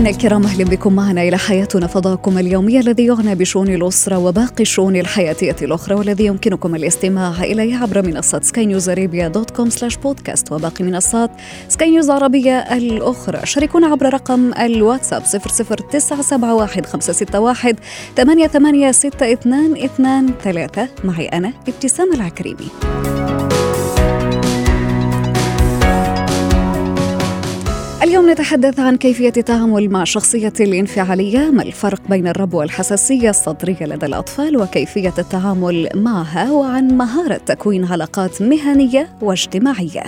مستمعينا 0.00 0.18
الكرام 0.18 0.44
أهلا 0.44 0.64
بكم 0.64 0.92
معنا 0.92 1.22
إلى 1.22 1.38
حياتنا 1.38 1.86
فضاؤكم 1.86 2.38
اليومي 2.38 2.80
الذي 2.80 3.06
يعنى 3.06 3.34
بشؤون 3.34 3.68
الأسرة 3.68 4.18
وباقي 4.18 4.62
الشؤون 4.62 4.96
الحياتية 4.96 5.56
الأخرى 5.62 5.94
والذي 5.94 6.24
يمكنكم 6.24 6.74
الاستماع 6.74 7.44
اليه 7.44 7.76
عبر 7.76 8.06
منصة 8.06 8.40
سكاي 8.42 8.66
نيوز 8.66 8.88
ارابيا 8.88 9.28
dot 9.28 9.50
com 9.50 9.70
slash 9.70 9.96
podcast 9.96 10.52
وباقي 10.52 10.84
منصات 10.84 11.30
سكاي 11.68 11.90
نيوز 11.90 12.10
عربيه 12.10 12.58
الأخرى 12.58 13.46
شاركونا 13.46 13.86
عبر 13.86 14.14
رقم 14.14 14.54
الواتساب 14.54 15.22
00971 15.22 16.84
561 16.84 17.74
886223 18.16 20.88
معي 21.04 21.26
أنا 21.26 21.52
ابتسام 21.68 22.12
العكريمي. 22.12 22.68
اليوم 28.20 28.32
نتحدث 28.32 28.80
عن 28.80 28.96
كيفية 28.96 29.32
التعامل 29.36 29.90
مع 29.90 30.02
الشخصية 30.02 30.52
الانفعالية 30.60 31.50
ما 31.50 31.62
الفرق 31.62 32.00
بين 32.08 32.28
الربو 32.28 32.58
والحساسية 32.58 33.30
الصدرية 33.30 33.86
لدى 33.86 34.06
الأطفال 34.06 34.56
وكيفية 34.56 35.14
التعامل 35.18 35.88
معها 35.94 36.50
وعن 36.50 36.88
مهارة 36.88 37.36
تكوين 37.46 37.84
علاقات 37.84 38.42
مهنية 38.42 39.08
واجتماعية. 39.22 40.02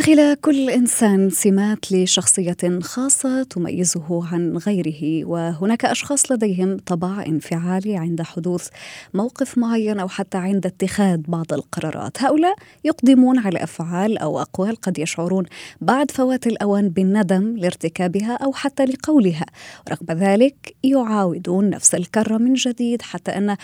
داخل 0.00 0.34
كل 0.34 0.70
إنسان 0.70 1.30
سمات 1.30 1.92
لشخصية 1.92 2.80
خاصة 2.82 3.42
تميزه 3.42 4.26
عن 4.32 4.56
غيره 4.56 5.24
وهناك 5.24 5.84
أشخاص 5.84 6.32
لديهم 6.32 6.76
طبع 6.86 7.24
انفعالي 7.26 7.96
عند 7.96 8.22
حدوث 8.22 8.68
موقف 9.14 9.58
معين 9.58 10.00
أو 10.00 10.08
حتى 10.08 10.38
عند 10.38 10.66
اتخاذ 10.66 11.20
بعض 11.28 11.52
القرارات. 11.52 12.22
هؤلاء 12.22 12.54
يقدمون 12.84 13.38
على 13.38 13.62
أفعال 13.62 14.18
أو 14.18 14.40
أقوال 14.40 14.76
قد 14.76 14.98
يشعرون 14.98 15.44
بعد 15.80 16.10
فوات 16.10 16.46
الأوان 16.46 16.88
بالندم 16.88 17.56
لارتكابها 17.56 18.32
أو 18.32 18.52
حتى 18.52 18.84
لقولها. 18.84 19.46
رغم 19.90 20.18
ذلك 20.18 20.76
يعاودون 20.84 21.70
نفس 21.70 21.94
الكرة 21.94 22.38
من 22.38 22.54
جديد 22.54 23.02
حتى 23.02 23.30
أن 23.30 23.56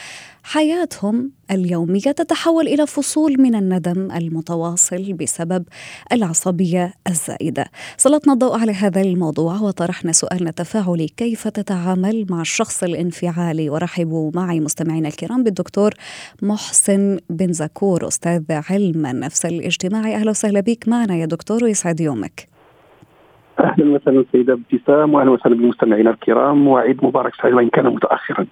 حياتهم 0.43 1.31
اليومية 1.51 2.01
تتحول 2.01 2.69
إلى 2.69 2.87
فصول 2.87 3.41
من 3.41 3.55
الندم 3.55 4.11
المتواصل 4.11 5.13
بسبب 5.13 5.65
العصبية 6.27 6.93
الزائدة. 7.07 7.65
سلطنا 7.97 8.33
الضوء 8.33 8.61
على 8.61 8.73
هذا 8.73 9.01
الموضوع 9.01 9.61
وطرحنا 9.61 10.13
سؤالنا 10.13 10.51
التفاعلي 10.51 11.07
كيف 11.17 11.49
تتعامل 11.49 12.27
مع 12.31 12.41
الشخص 12.41 12.83
الانفعالي 12.83 13.71
ورحبوا 13.71 14.31
معي 14.35 14.61
مستمعينا 14.61 15.09
الكرام 15.09 15.45
بالدكتور 15.45 15.91
محسن 16.43 17.19
بن 17.31 17.53
زكور 17.53 18.09
أستاذ 18.09 18.43
علم 18.71 19.07
النفس 19.07 19.47
الاجتماعي 19.47 20.15
أهلا 20.15 20.31
وسهلا 20.31 20.61
بك 20.61 20.89
معنا 20.89 21.17
يا 21.17 21.27
دكتور 21.27 21.65
ويسعد 21.65 22.01
يومك. 22.01 22.49
أهلا 23.61 23.95
وسهلا 23.95 24.25
سيدة 24.33 24.53
ابتسام 24.53 25.15
واهلا 25.15 25.31
وسهلا 25.31 25.55
بالمستمعين 25.57 26.09
الكرام 26.09 26.69
وعيد 26.69 27.05
مبارك 27.05 27.33
سعيد 27.43 27.55
وإن 27.55 27.69
كان 27.69 27.87
متاخرا. 27.87 28.47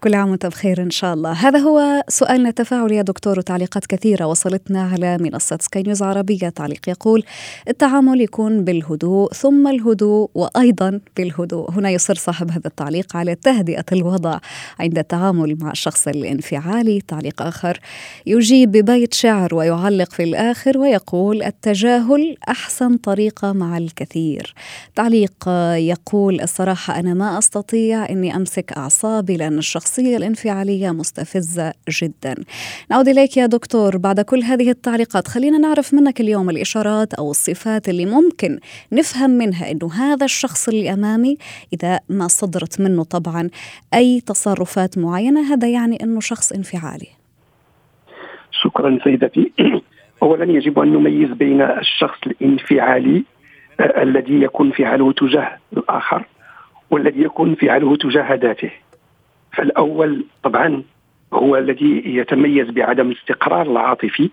كل 0.00 0.14
عام 0.14 0.30
وانت 0.30 0.46
بخير 0.46 0.82
إن 0.82 0.90
شاء 0.90 1.14
الله. 1.14 1.32
هذا 1.32 1.58
هو 1.58 2.02
سؤالنا 2.08 2.48
التفاعلي 2.48 2.96
يا 2.96 3.02
دكتور 3.02 3.38
وتعليقات 3.38 3.86
كثيرة. 3.86 4.26
وصلتنا 4.26 4.82
على 4.82 5.18
منصة 5.18 5.58
سكاي 5.60 5.82
نيوز 5.82 6.02
عربية. 6.02 6.48
تعليق 6.48 6.88
يقول 6.88 7.24
التعامل 7.68 8.20
يكون 8.20 8.64
بالهدوء 8.64 9.32
ثم 9.32 9.68
الهدوء 9.68 10.30
وأيضا 10.34 11.00
بالهدوء. 11.16 11.70
هنا 11.70 11.90
يصر 11.90 12.14
صاحب 12.14 12.50
هذا 12.50 12.66
التعليق 12.66 13.16
على 13.16 13.34
تهدئة 13.34 13.84
الوضع 13.92 14.38
عند 14.80 14.98
التعامل 14.98 15.56
مع 15.60 15.70
الشخص 15.70 16.08
الانفعالي. 16.08 17.00
تعليق 17.00 17.42
آخر 17.42 17.80
يجيب 18.26 18.72
ببيت 18.72 19.14
شعر 19.14 19.54
ويعلق 19.54 20.12
في 20.12 20.22
الآخر 20.22 20.78
ويقول 20.78 21.42
التجاهل 21.42 22.36
أحسن 22.48 22.96
طريقة 22.96 23.52
مع 23.52 23.78
الكثير. 23.78 24.54
تعليق 24.94 25.48
يقول 25.74 26.40
الصراحة 26.40 26.98
أنا 26.98 27.14
ما 27.14 27.38
أستطيع 27.38 28.08
إني 28.10 28.36
أمسك 28.36 28.72
أعصابي 28.72 29.36
لأن 29.36 29.57
الشخصية 29.58 30.16
الانفعالية 30.16 30.90
مستفزة 30.90 31.72
جدا. 32.02 32.34
نعود 32.90 33.08
إليك 33.08 33.36
يا 33.36 33.46
دكتور. 33.46 33.96
بعد 33.96 34.20
كل 34.20 34.42
هذه 34.42 34.70
التعليقات 34.70 35.28
خلينا 35.28 35.58
نعرف 35.58 35.94
منك 35.94 36.20
اليوم 36.20 36.50
الإشارات 36.50 37.14
أو 37.14 37.30
الصفات 37.30 37.88
اللي 37.88 38.06
ممكن 38.06 38.58
نفهم 38.92 39.30
منها 39.30 39.70
أنه 39.70 39.92
هذا 39.92 40.24
الشخص 40.24 40.68
اللي 40.68 40.92
أمامي 40.92 41.36
إذا 41.72 42.00
ما 42.08 42.28
صدرت 42.28 42.80
منه 42.80 43.04
طبعا 43.04 43.50
أي 43.94 44.20
تصرفات 44.20 44.98
معينة 44.98 45.52
هذا 45.52 45.68
يعني 45.68 45.98
أنه 46.02 46.20
شخص 46.20 46.52
انفعالي. 46.52 47.08
شكرا 48.50 48.98
سيدتي. 49.04 49.52
اولا 50.22 50.52
يجب 50.52 50.78
أن 50.78 50.92
نميز 50.92 51.30
بين 51.30 51.62
الشخص 51.62 52.18
الانفعالي 52.26 53.24
آه 53.80 54.02
الذي 54.02 54.42
يكون 54.42 54.66
انفعاله 54.66 55.12
تجاه 55.12 55.58
الآخر 55.76 56.24
والذي 56.90 57.22
يكون 57.22 57.48
انفعاله 57.48 57.96
تجاه 57.96 58.34
ذاته. 58.34 58.70
فالأول 59.52 60.24
طبعا 60.42 60.82
هو 61.32 61.56
الذي 61.56 62.02
يتميز 62.06 62.70
بعدم 62.70 63.10
الاستقرار 63.10 63.62
العاطفي 63.62 64.30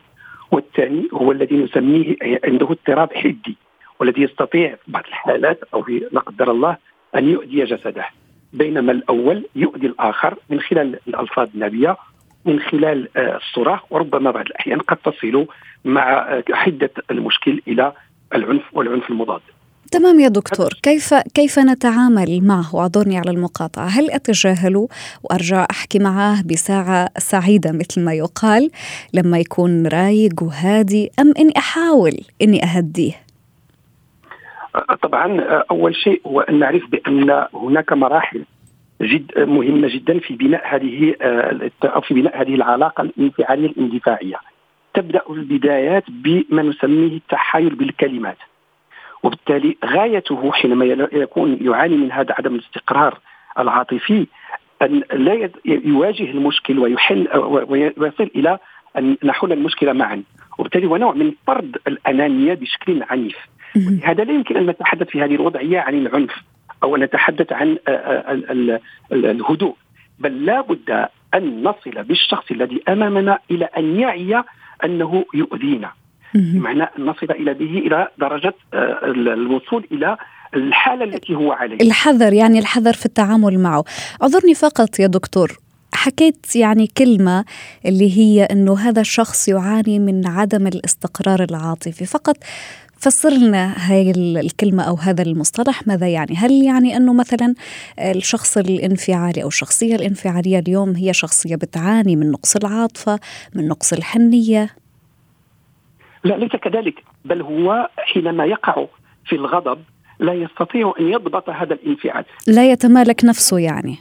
والثاني 0.51 1.07
هو 1.13 1.31
الذي 1.31 1.55
نسميه 1.55 2.15
عنده 2.45 2.65
اضطراب 2.71 3.13
حدي 3.13 3.57
والذي 3.99 4.21
يستطيع 4.21 4.75
في 4.75 4.91
بعض 4.91 5.03
الحالات 5.07 5.59
أو 5.73 5.85
لا 6.11 6.19
قدر 6.19 6.51
الله 6.51 6.77
أن 7.15 7.29
يؤذي 7.29 7.63
جسده 7.63 8.05
بينما 8.53 8.91
الأول 8.91 9.45
يؤذي 9.55 9.87
الآخر 9.87 10.37
من 10.49 10.59
خلال 10.59 10.99
الألفاظ 11.07 11.49
النابيه 11.53 11.97
من 12.45 12.59
خلال 12.59 13.17
الصراخ 13.17 13.91
وربما 13.91 14.31
بعض 14.31 14.45
الأحيان 14.45 14.79
قد 14.79 14.97
تصل 14.97 15.47
مع 15.85 16.41
حدة 16.51 16.91
المشكل 17.11 17.61
إلى 17.67 17.93
العنف 18.35 18.63
والعنف 18.73 19.09
المضاد. 19.09 19.41
تمام 19.91 20.19
يا 20.19 20.27
دكتور. 20.27 20.69
كيف 20.83 21.13
كيف 21.13 21.59
نتعامل 21.59 22.41
معه؟ 22.43 22.75
واعذرني 22.75 23.17
على 23.17 23.31
المقاطعة. 23.31 23.85
هل 23.85 24.11
أتجاهله 24.11 24.87
وأرجع 25.23 25.67
أحكي 25.71 25.99
معه 25.99 26.43
بساعة 26.43 27.09
سعيدة 27.17 27.71
مثل 27.71 28.01
ما 28.01 28.13
يقال 28.13 28.71
لما 29.13 29.39
يكون 29.39 29.87
رايق 29.87 30.43
وهادي 30.43 31.11
أم 31.19 31.33
إني 31.39 31.53
أحاول 31.57 32.17
إني 32.41 32.63
أهديه؟ 32.63 33.13
طبعا 35.03 35.41
أول 35.71 35.95
شيء 35.95 36.21
هو 36.27 36.41
أن 36.41 36.59
نعرف 36.59 36.83
بأن 36.91 37.45
هناك 37.53 37.93
مراحل 37.93 38.45
جد 39.01 39.39
مهمة 39.39 39.87
جدا 39.87 40.19
في 40.19 40.33
بناء 40.35 40.75
هذه 40.75 41.15
أو 41.83 42.01
في 42.01 42.13
بناء 42.13 42.41
هذه 42.41 42.55
العلاقة 42.55 43.01
الانفعالية 43.01 43.67
الاندفاعية. 43.67 44.35
تبدأ 44.93 45.21
البدايات 45.29 46.03
بما 46.09 46.63
نسميه 46.63 47.17
التحايل 47.17 47.75
بالكلمات. 47.75 48.37
وبالتالي 49.25 49.77
غايته 49.85 50.51
حينما 50.51 50.85
يكون 51.13 51.57
يعاني 51.61 51.97
من 51.97 52.11
هذا 52.11 52.35
عدم 52.37 52.55
الاستقرار 52.55 53.19
العاطفي 53.59 54.27
أن 54.81 55.03
لا 55.13 55.49
يواجه 55.65 56.31
المشكل 56.31 56.79
ويحل 56.79 57.27
ويصل 57.97 58.29
إلى 58.35 58.59
أن 58.97 59.17
نحل 59.23 59.51
المشكلة 59.51 59.93
معا. 59.93 60.23
وبالتالي 60.57 60.87
هو 60.87 60.97
نوع 60.97 61.13
من 61.13 61.33
فرض 61.47 61.75
الأنانية 61.87 62.53
بشكل 62.53 63.03
عنيف. 63.03 63.37
هذا 64.03 64.23
لا 64.23 64.33
يمكن 64.33 64.57
أن 64.57 64.65
نتحدث 64.65 65.07
في 65.07 65.21
هذه 65.21 65.35
الوضعية 65.35 65.79
عن 65.79 65.93
العنف 65.93 66.43
أو 66.83 66.95
أن 66.95 67.03
نتحدث 67.03 67.53
عن 67.53 67.77
الهدوء. 69.11 69.75
بل 70.19 70.45
لا 70.45 70.61
بد 70.61 71.07
أن 71.33 71.63
نصل 71.63 72.03
بالشخص 72.03 72.51
الذي 72.51 72.81
أمامنا 72.89 73.39
إلى 73.51 73.65
أن 73.65 73.99
يعي 73.99 74.43
أنه 74.83 75.25
يؤذينا. 75.33 75.91
بمعنى 76.35 76.83
ان 76.83 77.05
نصل 77.05 77.31
إلى 77.31 77.53
به 77.53 77.77
إلى 77.77 78.07
درجة 78.19 78.53
الوصول 79.33 79.87
إلى 79.91 80.17
الحالة 80.53 81.03
التي 81.03 81.35
هو 81.35 81.51
عليها. 81.51 81.81
الحذر 81.81 82.33
يعني 82.33 82.59
الحذر 82.59 82.93
في 82.93 83.05
التعامل 83.05 83.59
معه. 83.59 83.83
اعذرني 84.21 84.53
فقط 84.53 84.99
يا 84.99 85.07
دكتور 85.07 85.57
حكيت 85.93 86.55
يعني 86.55 86.87
كلمة 86.97 87.45
اللي 87.85 88.17
هي 88.17 88.43
أنه 88.43 88.79
هذا 88.79 89.01
الشخص 89.01 89.47
يعاني 89.47 89.99
من 89.99 90.27
عدم 90.27 90.67
الاستقرار 90.67 91.43
العاطفي. 91.43 92.05
فقط 92.05 92.37
فسر 92.97 93.29
لنا 93.29 93.73
هاي 93.77 94.11
الكلمة 94.11 94.83
أو 94.83 94.95
هذا 94.95 95.23
المصطلح 95.23 95.87
ماذا 95.87 96.07
يعني؟ 96.07 96.35
هل 96.35 96.51
يعني 96.51 96.97
أنه 96.97 97.13
مثلا 97.13 97.53
الشخص 97.99 98.57
الانفعالي 98.57 99.43
أو 99.43 99.47
الشخصية 99.47 99.95
الانفعالية 99.95 100.59
اليوم 100.59 100.95
هي 100.95 101.13
شخصية 101.13 101.55
بتعاني 101.55 102.15
من 102.15 102.31
نقص 102.31 102.55
العاطفة 102.55 103.19
من 103.55 103.67
نقص 103.67 103.93
الحنية؟ 103.93 104.69
لا 106.25 106.33
ليس 106.33 106.51
كذلك. 106.51 107.03
بل 107.25 107.41
هو 107.41 107.89
حينما 107.97 108.45
يقع 108.45 108.85
في 109.25 109.35
الغضب 109.35 109.79
لا 110.19 110.33
يستطيع 110.33 110.93
أن 110.99 111.07
يضبط 111.07 111.49
هذا 111.49 111.73
الانفعال. 111.73 112.25
لا 112.47 112.71
يتمالك 112.71 113.25
نفسه 113.25 113.59
يعني. 113.59 113.97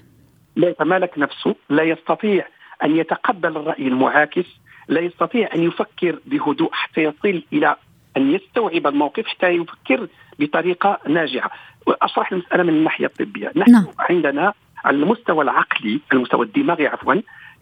لا 0.56 0.68
يتمالك 0.68 1.18
نفسه 1.18 1.54
لا 1.70 1.82
يستطيع 1.82 2.46
أن 2.84 2.96
يتقبل 2.96 3.56
الرأي 3.56 3.88
المعاكس 3.88 4.46
لا 4.88 5.00
يستطيع 5.00 5.48
أن 5.54 5.62
يفكر 5.62 6.18
بهدوء 6.26 6.70
حتى 6.72 7.00
يصل 7.02 7.42
إلى 7.52 7.76
أن 8.16 8.34
يستوعب 8.34 8.86
الموقف 8.86 9.26
حتى 9.26 9.48
يفكر 9.48 10.08
بطريقة 10.38 10.98
ناجعة. 11.08 11.50
أشرح 11.88 12.32
المساله 12.32 12.62
من 12.62 12.68
الناحية 12.68 13.06
الطبية. 13.06 13.52
نحن 13.56 13.72
نعم. 13.72 13.86
عندنا 13.98 14.52
على 14.84 14.96
المستوى 14.96 15.44
العقلي 15.44 16.00
المستوى 16.12 16.46
الدماغي 16.46 16.86
عفوا 16.86 17.14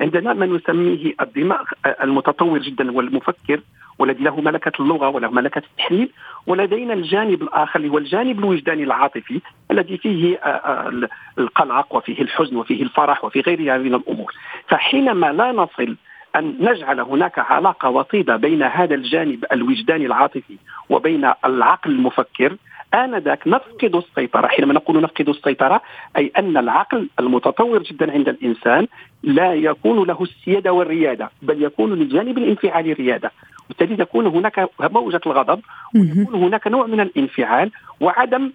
عندنا 0.03 0.33
ما 0.33 0.47
نسميه 0.47 1.15
الدماغ 1.21 1.63
المتطور 2.03 2.59
جدا 2.59 2.93
والمفكر 2.93 3.61
والذي 3.99 4.25
له 4.25 4.41
ملكة 4.41 4.73
اللغة 4.83 5.09
وله 5.09 5.31
ملكة 5.31 5.59
التحليل 5.59 6.11
ولدينا 6.47 6.95
الجانب 6.95 7.43
الآخر 7.43 7.81
اللي 7.81 7.89
هو 7.89 7.99
الجانب 7.99 8.39
الوجداني 8.39 8.83
العاطفي 8.83 9.41
الذي 9.71 9.97
فيه 9.99 10.37
آه، 10.37 10.47
آه، 10.47 11.09
القلق 11.39 11.95
وفيه 11.95 12.23
الحزن 12.23 12.57
وفيه 12.57 12.83
الفرح 12.83 13.25
وفي 13.25 13.41
غيرها 13.41 13.79
من 13.79 13.95
الأمور. 13.95 14.33
فحينما 14.69 15.33
لا 15.33 15.53
نصل 15.53 15.97
أن 16.37 16.57
نجعل 16.61 17.01
هناك 17.01 17.39
علاقة 17.39 17.89
وطيدة 17.89 18.37
بين 18.37 18.63
هذا 18.63 18.95
الجانب 18.95 19.45
الوجداني 19.53 20.07
العاطفي 20.07 20.57
وبين 20.91 21.33
العقل 21.45 21.91
المفكر 21.91 22.57
آنذاك 22.95 23.49
نفقد 23.49 23.97
السيطرة 23.97 24.47
حينما 24.47 24.75
نقول 24.75 25.03
نفقد 25.03 25.29
السيطرة 25.29 25.83
أي 26.17 26.33
أن 26.39 26.57
العقل 26.57 27.09
المتطور 27.21 27.83
جدا 27.83 28.13
عند 28.13 28.29
الإنسان 28.29 28.87
لا 29.23 29.55
يكون 29.55 30.07
له 30.07 30.23
السيادة 30.23 30.73
والريادة 30.73 31.31
بل 31.43 31.63
يكون 31.63 31.95
للجانب 31.95 32.39
الانفعالي 32.39 32.93
ريادة. 32.93 33.33
وبالتالي 33.65 33.97
تكون 33.97 34.27
هناك 34.27 34.69
موجة 34.81 35.21
الغضب 35.27 35.61
ويكون 35.95 36.35
هناك 36.35 36.67
نوع 36.67 36.87
من 36.87 37.01
الانفعال 37.01 37.71
وعدم 38.01 38.53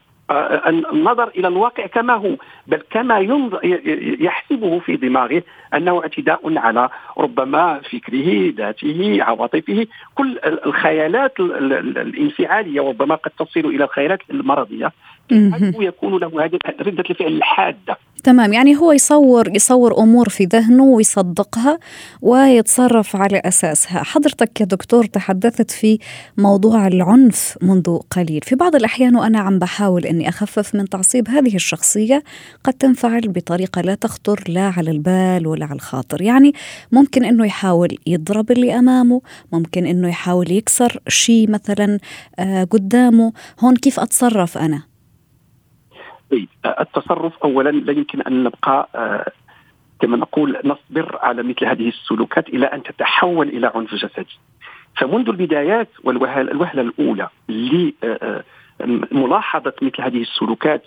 النظر 0.91 1.27
إلى 1.27 1.47
الواقع 1.47 1.85
كما 1.85 2.13
هو 2.13 2.35
بل 2.67 2.81
كما 2.91 3.19
يحسبه 4.19 4.79
في 4.79 4.95
دماغه 4.95 5.43
أنه 5.75 6.01
اعتداء 6.01 6.57
على 6.57 6.89
ربما 7.17 7.81
فكره 7.91 8.53
ذاته 8.57 9.17
عواطفه. 9.21 9.87
كل 10.15 10.39
الخيالات 10.65 11.39
الانفعالية 11.39 12.81
وربما 12.81 13.15
قد 13.15 13.31
تصل 13.39 13.59
إلى 13.59 13.83
الخيالات 13.83 14.19
المرضية 14.31 14.91
يكون 15.31 16.19
له 16.19 16.45
هذه 16.45 16.59
ردة 16.81 17.03
الفعل 17.09 17.27
الحادة. 17.27 17.97
تمام. 18.23 18.53
يعني 18.53 18.77
هو 18.77 18.91
يصور 18.91 19.47
يصور 19.55 19.97
أمور 19.97 20.29
في 20.29 20.43
ذهنه 20.43 20.83
ويصدقها 20.83 21.79
ويتصرف 22.21 23.15
على 23.15 23.41
أساسها. 23.45 24.03
حضرتك 24.03 24.61
يا 24.61 24.65
دكتور 24.65 25.05
تحدثت 25.05 25.71
في 25.71 25.99
موضوع 26.37 26.87
العنف 26.87 27.57
منذ 27.61 27.97
قليل. 28.15 28.41
في 28.43 28.55
بعض 28.55 28.75
الأحيان 28.75 29.15
وأنا 29.15 29.39
عم 29.39 29.59
بحاول 29.59 30.05
إني 30.17 30.29
أخفف 30.29 30.75
من 30.75 30.89
تعصيب 30.89 31.29
هذه 31.29 31.55
الشخصية 31.55 32.23
قد 32.63 32.73
تنفعل 32.73 33.21
بطريقة 33.21 33.81
لا 33.81 33.95
تخطر 33.95 34.43
لا 34.49 34.73
على 34.77 34.91
البال 34.91 35.47
ولا 35.47 35.65
على 35.65 35.75
الخاطر. 35.75 36.21
يعني 36.21 36.53
ممكن 36.91 37.25
إنه 37.25 37.45
يحاول 37.45 37.97
يضرب 38.07 38.51
اللي 38.51 38.79
أمامه 38.79 39.21
ممكن 39.53 39.85
إنه 39.85 40.09
يحاول 40.09 40.51
يكسر 40.51 40.99
شيء 41.07 41.51
مثلا 41.51 41.99
آه 42.39 42.63
قدامه. 42.63 43.33
هون 43.59 43.75
كيف 43.75 43.99
أتصرف 43.99 44.57
أنا؟ 44.57 44.81
طيب 46.31 46.47
التصرف 46.65 47.33
اولا 47.43 47.69
لا 47.69 47.91
يمكن 47.91 48.21
أن 48.21 48.43
نبقى 48.43 48.89
آه، 48.95 49.31
كما 50.01 50.17
نقول 50.17 50.57
نصبر 50.65 51.17
على 51.21 51.43
مثل 51.43 51.65
هذه 51.65 51.87
السلوكات 51.89 52.49
إلى 52.49 52.65
أن 52.65 52.83
تتحول 52.83 53.47
إلى 53.47 53.71
عنف 53.75 53.93
جسدي. 53.95 54.37
فمنذ 54.97 55.29
البدايات 55.29 55.89
والوهله 56.03 56.81
الأولى 56.81 57.29
لملاحظه 58.79 59.73
مثل 59.81 60.01
هذه 60.01 60.21
السلوكات 60.21 60.83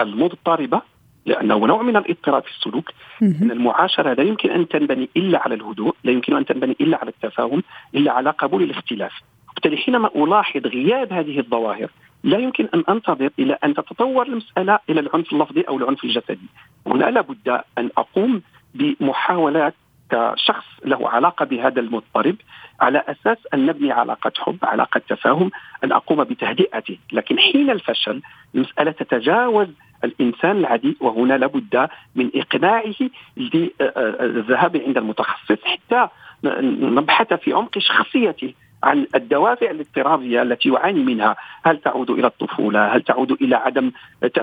المضطربة 0.00 0.82
لأنه 1.26 1.66
نوع 1.66 1.82
من 1.82 1.96
الاضطراب 1.96 2.42
في 2.42 2.50
السلوك 2.50 2.90
إن 3.22 3.50
المعاشرة 3.50 4.12
لا 4.14 4.22
يمكن 4.22 4.50
أن 4.50 4.68
تنبني 4.68 5.08
إلا 5.16 5.38
على 5.38 5.54
الهدوء، 5.54 5.94
لا 6.04 6.12
يمكن 6.12 6.36
أن 6.36 6.44
تنبني 6.44 6.76
إلا 6.80 6.98
على 6.98 7.10
التفاهم، 7.10 7.62
إلا 7.94 8.12
على 8.12 8.30
قبول 8.30 8.62
الاختلاف. 8.62 9.12
وبالتالي 9.50 9.76
حينما 9.76 10.10
ألاحظ 10.16 10.66
غياب 10.66 11.12
هذه 11.12 11.38
الظواهر 11.38 11.90
لا 12.24 12.38
يمكن 12.38 12.68
أن 12.74 12.84
أنتظر 12.88 13.30
إلى 13.38 13.58
أن 13.64 13.74
تتطور 13.74 14.26
المسألة 14.26 14.78
إلى 14.90 15.00
العنف 15.00 15.32
اللفظي 15.32 15.60
أو 15.60 15.76
العنف 15.78 16.04
الجسدي. 16.04 16.48
هنا 16.86 17.04
لابد 17.04 17.60
أن 17.78 17.90
أقوم 17.98 18.42
بمحاولات 18.74 19.74
كشخص 20.14 20.64
له 20.84 21.08
علاقة 21.08 21.44
بهذا 21.44 21.80
المضطرب 21.80 22.36
على 22.80 23.02
أساس 23.08 23.38
أن 23.54 23.66
نبني 23.66 23.92
علاقة 23.92 24.32
حب، 24.38 24.58
علاقة 24.62 25.00
تفاهم، 25.08 25.50
أن 25.84 25.92
أقوم 25.92 26.24
بتهدئته، 26.24 26.98
لكن 27.12 27.38
حين 27.38 27.70
الفشل 27.70 28.22
المسألة 28.54 28.90
تتجاوز 28.90 29.68
الإنسان 30.04 30.56
العادي 30.56 30.96
وهنا 31.00 31.34
لابد 31.34 31.88
من 32.14 32.30
إقناعه 32.34 32.94
للذهاب 33.36 34.76
عند 34.76 34.96
المتخصص 34.98 35.58
حتى 35.64 36.08
نبحث 36.44 37.34
في 37.34 37.52
عمق 37.52 37.78
شخصيته 37.78 38.54
عن 38.82 39.06
الدوافع 39.14 39.70
الاضطراريه 39.70 40.42
التي 40.42 40.68
يعاني 40.68 41.04
منها، 41.04 41.36
هل 41.64 41.78
تعود 41.78 42.10
إلى 42.10 42.26
الطفولة؟ 42.26 42.86
هل 42.86 43.02
تعود 43.02 43.32
إلى 43.32 43.56
عدم 43.56 43.92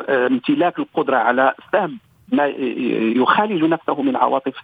امتلاك 0.09 0.79
القدرة 0.79 1.17
على 1.17 1.53
فهم 1.73 1.99
ما 2.31 2.45
يخالج 3.15 3.63
نفسه 3.63 4.01
من 4.01 4.15
عواطف 4.15 4.55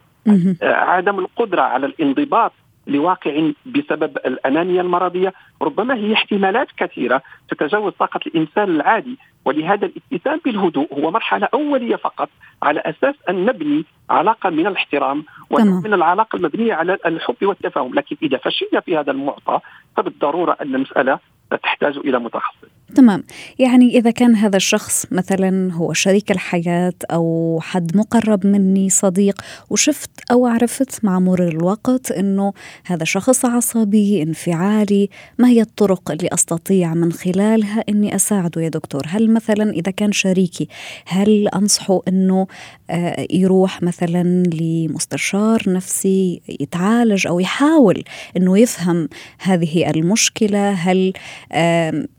عدم 0.62 1.19
القدرة 1.19 1.62
على 1.62 1.85
الانضباط 1.85 2.51
لواقع 2.88 3.51
بسبب 3.65 4.18
الأنانية 4.18 4.81
المرضية. 4.81 5.33
ربما 5.62 5.95
هي 5.95 6.13
احتمالات 6.13 6.68
كثيرة 6.77 7.21
تتجاوز 7.50 7.94
طاقة 7.94 8.19
الإنسان 8.27 8.69
العادي. 8.69 9.18
ولهذا 9.45 9.85
الاتسام 9.85 10.39
بالهدوء 10.45 10.94
هو 10.94 11.12
مرحلة 11.12 11.47
أولية 11.53 11.95
فقط 11.95 12.29
على 12.63 12.79
أساس 12.79 13.15
أن 13.29 13.45
نبني 13.45 13.85
علاقة 14.09 14.50
من 14.50 14.68
الاحترام 14.68 15.25
ومن 15.50 15.94
العلاقة 15.94 16.35
المبنية 16.35 16.73
على 16.73 16.97
الحب 17.06 17.35
والتفاهم. 17.41 17.94
لكن 17.94 18.15
إذا 18.23 18.38
فشلنا 18.38 18.80
في 18.80 18.97
هذا 18.97 19.12
المعطى 19.12 19.59
فبالضرورة 19.97 20.57
أن 20.62 20.75
المسألة 20.75 21.19
تحتاج 21.63 21.97
إلى 21.97 22.19
متخصص. 22.19 22.68
تمام. 22.95 23.23
يعني 23.59 23.97
إذا 23.97 24.11
كان 24.11 24.35
هذا 24.35 24.57
الشخص 24.57 25.05
مثلا 25.11 25.73
هو 25.73 25.93
شريك 25.93 26.31
الحياة 26.31 26.93
أو 27.11 27.59
حد 27.61 27.97
مقرب 27.97 28.45
مني 28.45 28.89
صديق 28.89 29.41
وشفت 29.69 30.09
أو 30.31 30.45
عرفت 30.45 31.05
مع 31.05 31.19
مرور 31.19 31.47
الوقت 31.47 32.11
أنه 32.11 32.53
هذا 32.85 33.03
شخص 33.03 33.45
عصبي 33.45 34.23
انفعالي 34.23 35.09
ما 35.37 35.47
هي 35.47 35.61
الطرق 35.61 36.11
اللي 36.11 36.27
أستطيع 36.33 36.93
من 36.93 37.11
خلالها 37.11 37.83
أني 37.89 38.15
أساعده؟ 38.15 38.61
يا 38.61 38.69
دكتور 38.69 39.03
هل 39.07 39.33
مثلا 39.33 39.71
إذا 39.71 39.91
كان 39.91 40.11
شريكي 40.11 40.67
هل 41.06 41.47
أنصحه 41.47 42.01
أنه 42.07 42.47
آه، 42.89 43.27
يروح 43.29 43.83
مثلا 43.83 44.44
لمستشار 44.53 45.63
نفسي 45.67 46.41
يتعالج 46.59 47.27
أو 47.27 47.39
يحاول 47.39 48.03
أنه 48.37 48.57
يفهم 48.57 49.09
هذه 49.39 49.89
المشكلة؟ 49.89 50.71
هل 50.71 51.13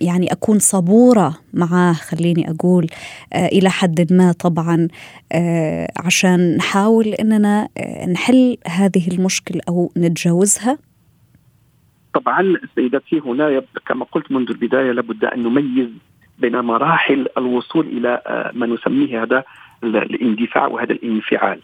يعني 0.00 0.32
أكون 0.32 0.57
صبورة 0.58 1.34
معاه 1.54 1.92
خليني 1.92 2.50
أقول 2.50 2.86
آه، 3.32 3.46
إلى 3.46 3.70
حد 3.70 4.12
ما 4.12 4.32
طبعا 4.32 4.88
آه، 5.32 5.88
عشان 6.04 6.56
نحاول 6.56 7.06
إننا 7.06 7.68
آه، 7.78 8.06
نحل 8.06 8.56
هذه 8.66 9.08
المشكلة 9.08 9.60
أو 9.68 9.92
نتجاوزها. 9.96 10.78
طبعا 12.14 12.54
سيدتي 12.74 13.20
هنا 13.20 13.62
كما 13.86 14.04
قلت 14.04 14.32
منذ 14.32 14.50
البداية 14.50 14.92
لابد 14.92 15.24
أن 15.24 15.42
نميز 15.42 15.88
بين 16.38 16.60
مراحل 16.60 17.26
الوصول 17.38 17.86
إلى 17.86 18.22
ما 18.54 18.66
نسميه 18.66 19.22
هذا 19.22 19.44
الاندفاع 19.84 20.66
وهذا 20.66 20.92
الانفعال. 20.92 21.60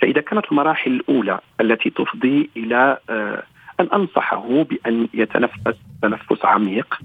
فإذا 0.00 0.20
كانت 0.20 0.44
المراحل 0.52 0.90
الأولى 0.90 1.40
التي 1.60 1.90
تفضي 1.90 2.50
إلى 2.56 2.98
أن 3.80 3.88
أنصحه 3.94 4.62
بأن 4.62 5.08
يتنفس 5.14 5.76
تنفس 6.02 6.44
عميق 6.44 7.00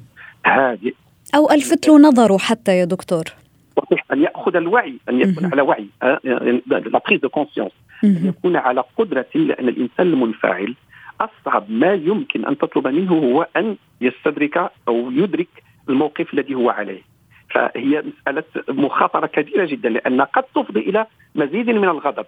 هادئ 0.46 0.94
أو 1.36 1.52
ألفت 1.52 1.88
له 1.88 2.00
نظره 2.00 2.38
حتى 2.38 2.78
يا 2.78 2.86
دكتور. 2.86 3.24
صحيح 3.78 4.06
أن 4.14 4.22
يأخذ 4.22 4.56
الوعي 4.56 4.96
أن 5.10 5.22
يكون 5.22 5.46
على 5.46 5.62
وعي 5.62 5.88
la 6.66 7.02
prise 7.08 7.22
de 7.22 7.30
conscience 7.30 7.72
أن 8.04 8.28
يكون 8.28 8.56
على 8.56 8.84
قدرة 8.98 9.26
لأن 9.36 9.68
الإنسان 9.68 10.08
المنفعل 10.08 10.76
أصعب 11.22 11.72
ما 11.72 11.94
يمكن 11.94 12.46
أن 12.46 12.58
تطلب 12.58 12.88
منه 12.88 13.14
هو 13.14 13.48
أن 13.58 13.76
يستدرك 14.02 14.72
أو 14.88 15.12
يدرك 15.12 15.64
الموقف 15.90 16.34
الذي 16.34 16.56
هو 16.56 16.70
عليه. 16.70 17.02
فهي 17.50 18.04
مسألة 18.22 18.44
مخاطرة 18.70 19.28
كبيرة 19.28 19.66
جدا 19.66 19.90
لأن 19.90 20.22
قد 20.22 20.44
تفضي 20.44 20.80
إلى 20.80 21.06
مزيد 21.36 21.70
من 21.70 21.90
الغضب. 21.90 22.26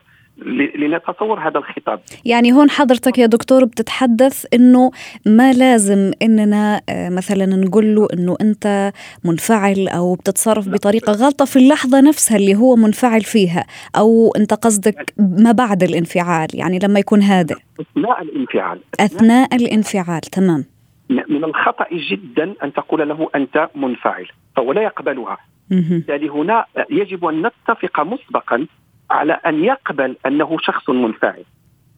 لنتصور 0.75 1.40
هذا 1.40 1.58
الخطاب. 1.58 2.00
يعني 2.25 2.52
هون 2.52 2.70
حضرتك 2.70 3.18
يا 3.18 3.25
دكتور 3.25 3.66
بتتحدث 3.66 4.46
إنه 4.54 4.92
ما 5.25 5.54
لازم 5.54 6.12
إننا 6.22 6.82
آه، 6.90 7.10
مثلا 7.10 7.46
نقول 7.46 7.96
له 7.96 8.08
إنه 8.13 8.38
أنت 8.42 8.92
منفعل 9.25 9.88
أو 9.88 10.16
بتتصرف 10.16 10.70
بطريقة 10.70 11.13
غلطة 11.13 11.46
في 11.46 11.56
اللحظة 11.56 12.02
نفسها 12.02 12.38
اللي 12.38 12.56
هو 12.56 12.75
منفعل 12.75 13.22
فيها 13.22 13.66
أو 13.98 14.32
أنت 14.38 14.54
قصدك 14.54 15.13
ما 15.18 15.52
بعد 15.52 15.84
الانفعال 15.84 16.48
يعني 16.54 16.80
لما 16.84 17.00
يكون 17.00 17.22
هادئ. 17.22 17.56
أثناء 17.80 18.22
الانفعال. 18.22 18.80
أثناء 19.00 19.56
الانفعال 19.56 20.22
تمام. 20.22 20.66
من 21.10 21.44
الخطأ 21.44 21.86
جدا 22.12 22.54
أن 22.63 22.74
تقول 22.74 23.10
له 23.10 23.30
أنت 23.36 23.70
منفعل 23.75 24.28
فهو 24.56 24.72
لا 24.72 24.82
يقبلها. 24.82 25.38
بالتالي 25.70 26.30
هنا 26.30 26.66
يجب 26.90 27.25
أن 27.25 27.42
نتفق 27.48 28.00
مسبقا 28.00 28.68
على 29.12 29.34
أن 29.34 29.64
يقبل 29.64 30.18
أنه 30.26 30.58
شخص 30.62 30.90
منفعل. 30.90 31.44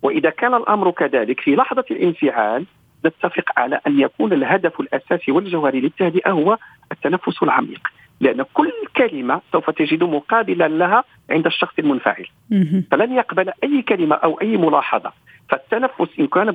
وإذا 0.02 0.30
كان 0.30 0.54
الأمر 0.54 0.92
كذلك 0.92 1.40
في 1.40 1.56
لحظة 1.56 1.86
الانفعال 1.92 2.66
نتفق 3.06 3.50
على 3.58 3.80
أن 3.88 4.00
يكون 4.00 4.34
الهدف 4.34 4.80
الاساسي 4.80 5.32
والجوهري 5.32 5.82
للتهدئة 5.82 6.32
هو 6.32 6.58
التنفس 6.92 7.44
العميق. 7.44 7.88
لأن 8.20 8.46
كل 8.54 8.72
كلمة 8.96 9.42
سوف 9.52 9.70
تجد 9.70 10.04
مقابلا 10.04 10.68
لها 10.68 11.04
عند 11.30 11.46
الشخص 11.46 11.74
المنفعل. 11.80 12.28
فلن 12.92 13.14
يقبل 13.14 13.52
أي 13.64 13.82
كلمة 13.82 14.16
أو 14.16 14.42
أي 14.42 14.58
ملاحظة. 14.58 15.12
فالتنفس 15.50 16.20
إن 16.20 16.28
كان 16.28 16.52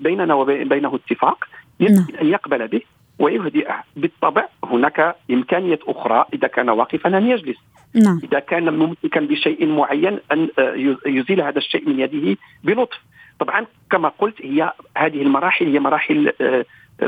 بيننا 0.00 0.34
وبينه 0.34 0.94
اتفاق 0.94 1.44
يمكن 1.80 1.94
نعم. 1.94 2.20
أن 2.20 2.26
يقبل 2.26 2.68
به 2.68 2.80
ويهدئ 3.18 3.70
بالطبع 3.96 4.48
هناك 4.64 5.16
إمكانية 5.30 5.78
أخرى 5.88 6.24
إذا 6.34 6.48
كان 6.48 6.70
واقفا 6.70 7.18
أن 7.18 7.26
يجلس. 7.26 7.56
نعم. 7.94 8.20
إذا 8.24 8.38
كان 8.38 8.72
ممسكا 8.72 9.20
بشيء 9.20 9.66
معين 9.66 10.18
أن 10.32 10.48
آه، 10.58 10.96
يزيل 11.06 11.40
هذا 11.40 11.58
الشيء 11.58 11.88
من 11.88 12.00
يده 12.00 12.36
بلطف. 12.64 12.98
طبعا 13.40 13.66
كما 13.90 14.08
قلت 14.08 14.34
هي 14.42 14.72
هذه 14.96 15.22
المراحل 15.22 15.66
هي 15.66 15.80
مراحل 15.80 16.32
آه، 16.40 16.64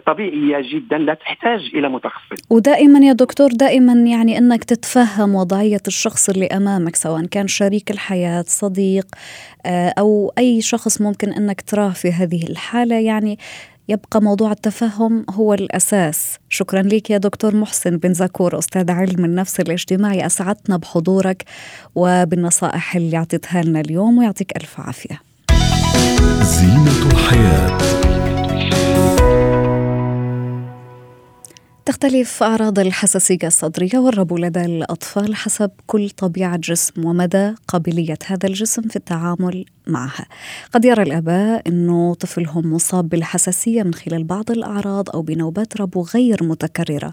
طبيعية 0.07 0.71
جدا 0.73 0.99
لا 0.99 1.15
تحتاج 1.15 1.71
إلى 1.75 1.89
متخصص. 1.89 2.39
ودائما 2.51 2.99
يا 2.99 3.13
دكتور 3.13 3.49
دائما 3.53 3.93
يعني 3.93 4.39
أنك 4.39 4.65
تتفهم 4.65 5.35
وضعية 5.35 5.83
الشخص 5.87 6.29
اللي 6.29 6.47
أمامك 6.47 6.97
سواء 6.97 7.27
كان 7.27 7.49
شريك 7.49 7.91
الحياة 7.91 8.45
صديق 8.47 9.07
آه، 9.67 9.95
أو 9.99 10.33
أي 10.39 10.61
شخص 10.61 11.01
ممكن 11.01 11.33
أنك 11.33 11.61
تراه 11.61 11.91
في 11.91 12.09
هذه 12.09 12.47
الحالة. 12.51 13.01
يعني 13.01 13.39
يبقى 13.89 14.23
موضوع 14.23 14.53
التفهم 14.53 15.27
هو 15.31 15.55
الأساس. 15.55 16.39
شكرا 16.49 16.83
لك 16.83 17.11
يا 17.11 17.19
دكتور 17.19 17.57
محسن 17.57 17.97
بن 17.97 18.15
زكور 18.15 18.59
أستاذ 18.59 18.91
علم 18.91 19.25
النفس 19.25 19.61
الاجتماعي. 19.61 20.27
أسعدتنا 20.27 20.77
بحضورك 20.77 21.45
وبالنصائح 21.95 22.97
اللي 22.97 23.17
أعطيتها 23.17 23.63
لنا 23.63 23.81
اليوم 23.81 24.19
ويعطيك 24.19 24.57
ألف 24.57 24.81
عافية. 24.81 25.21
زينة 26.43 27.07
الحياة. 27.13 27.79
تختلف 31.87 32.43
أعراض 32.43 32.79
الحساسية 32.79 33.39
الصدرية 33.45 33.99
والربو 33.99 34.37
لدى 34.37 34.65
الأطفال 34.65 35.37
حسب 35.37 35.71
كل 35.87 36.11
طبيعة 36.11 36.57
جسم 36.57 37.05
ومدى 37.05 37.55
قابلية 37.69 38.19
هذا 38.27 38.47
الجسم 38.49 38.83
في 38.83 38.97
التعامل 38.97 39.65
معها 39.87 40.27
قد 40.73 40.85
يرى 40.85 41.03
الآباء 41.03 41.63
أنه 41.69 42.15
طفلهم 42.15 42.73
مصاب 42.73 43.09
بالحساسية 43.09 43.83
من 43.83 43.95
خلال 43.95 44.25
بعض 44.25 44.51
الأعراض 44.51 45.11
أو 45.11 45.23
بنوبات 45.23 45.81
ربو 45.81 46.03
غير 46.15 46.45
متكررة. 46.45 47.13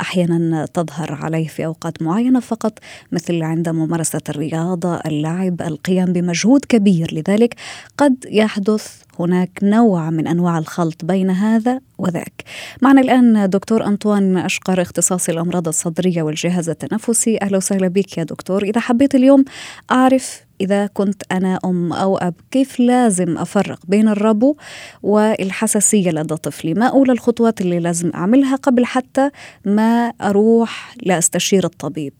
أحيانا 0.00 0.66
تظهر 0.66 1.12
عليه 1.12 1.48
في 1.48 1.66
أوقات 1.66 2.02
معينة 2.02 2.40
فقط 2.40 2.78
مثل 3.12 3.42
عند 3.42 3.68
ممارسة 3.68 4.20
الرياضة 4.28 4.96
اللعب 4.96 5.62
القيام 5.62 6.12
بمجهود 6.12 6.64
كبير. 6.64 7.14
لذلك 7.14 7.54
قد 7.98 8.24
يحدث 8.28 9.01
هناك 9.18 9.58
نوع 9.62 10.10
من 10.10 10.26
أنواع 10.26 10.58
الخلط 10.58 11.04
بين 11.04 11.30
هذا 11.30 11.80
وذاك. 11.98 12.44
معنا 12.82 13.00
الآن 13.00 13.50
دكتور 13.50 13.86
أنطوان 13.86 14.36
أشقر 14.36 14.82
اختصاصي 14.82 15.32
الامراض 15.32 15.68
الصدرية 15.68 16.22
والجهاز 16.22 16.68
التنفسي، 16.68 17.38
أهلا 17.42 17.56
وسهلا 17.56 17.88
بك 17.88 18.18
يا 18.18 18.24
دكتور، 18.24 18.62
إذا 18.62 18.80
حبيت 18.80 19.14
اليوم 19.14 19.44
أعرف 19.90 20.44
إذا 20.60 20.86
كنت 20.86 21.22
أنا 21.32 21.58
أم 21.64 21.92
أو 21.92 22.16
أب 22.16 22.34
كيف 22.50 22.80
لازم 22.80 23.38
أفرق 23.38 23.78
بين 23.88 24.08
الربو 24.08 24.56
والحساسية 25.02 26.10
لدى 26.10 26.36
طفلي؟ 26.36 26.74
ما 26.74 26.86
أولى 26.86 27.12
الخطوات 27.12 27.60
اللي 27.60 27.78
لازم 27.78 28.10
أعملها 28.14 28.56
قبل 28.56 28.84
حتى 28.84 29.30
ما 29.64 30.12
أروح 30.20 30.94
لأستشير 31.02 31.64
الطبيب؟ 31.64 32.12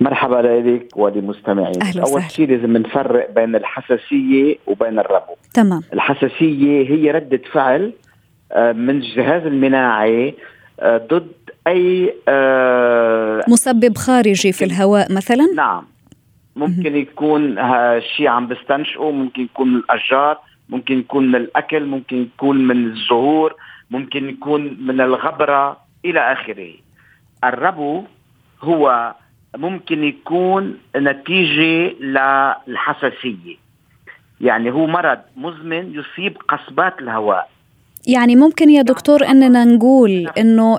مرحبا 0.00 0.36
لك 0.36 0.96
ولمستمعين 0.96 2.00
أول 2.06 2.22
شيء 2.30 2.48
لازم 2.48 2.76
نفرق 2.76 3.30
بين 3.30 3.56
الحساسية 3.56 4.56
وبين 4.66 4.98
الربو. 4.98 5.34
تمام. 5.54 5.80
الحساسية 5.92 6.90
هي 6.90 7.10
ردة 7.10 7.40
فعل 7.52 7.92
آه، 8.52 8.72
من 8.72 8.90
الجهاز 8.90 9.46
المناعي 9.46 10.34
آه، 10.80 10.96
ضد 10.96 11.32
أي 11.66 12.14
آه، 12.28 13.44
مسبب 13.48 13.96
خارجي 13.96 14.52
في 14.52 14.64
الهواء 14.64 15.12
مثلا؟ 15.12 15.44
نعم. 15.56 15.84
ممكن 16.56 16.96
يكون 16.96 17.56
شيء 18.16 18.28
عم 18.28 18.46
بستنشقه 18.46 19.10
ممكن 19.10 19.42
يكون 19.42 19.68
من 19.68 19.76
الأشجار 19.76 20.38
ممكن 20.68 20.98
يكون 20.98 21.28
من 21.28 21.34
الأكل 21.34 21.84
ممكن 21.86 22.22
يكون 22.22 22.66
من 22.66 22.86
الزهور 22.86 23.54
ممكن 23.90 24.28
يكون 24.28 24.76
من 24.86 25.00
الغبرة 25.00 25.76
إلى 26.04 26.32
آخره. 26.32 26.72
الربو 27.44 28.04
هو 28.62 29.14
ممكن 29.56 30.04
يكون 30.04 30.78
نتيجة 30.96 31.94
للحساسية. 32.00 33.56
يعني 34.40 34.70
هو 34.70 34.86
مرض 34.86 35.18
مزمن 35.36 35.94
يصيب 35.94 36.36
قصبات 36.48 36.98
الهواء. 37.00 37.50
يعني 38.06 38.36
ممكن 38.36 38.70
يا 38.70 38.82
دكتور 38.82 39.26
إننا 39.26 39.64
نقول 39.64 40.28
إنه 40.38 40.78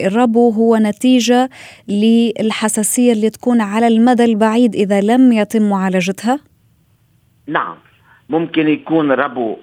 الربو 0.00 0.50
هو 0.50 0.76
نتيجة 0.76 1.50
للحساسية 1.88 3.12
اللي 3.12 3.30
تكون 3.30 3.60
على 3.60 3.86
المدى 3.86 4.24
البعيد 4.24 4.74
إذا 4.74 5.00
لم 5.00 5.32
يتم 5.32 5.70
معالجتها؟ 5.70 6.40
نعم. 7.46 7.76
ممكن 8.28 8.68
يكون 8.68 9.12
ربو 9.12 9.56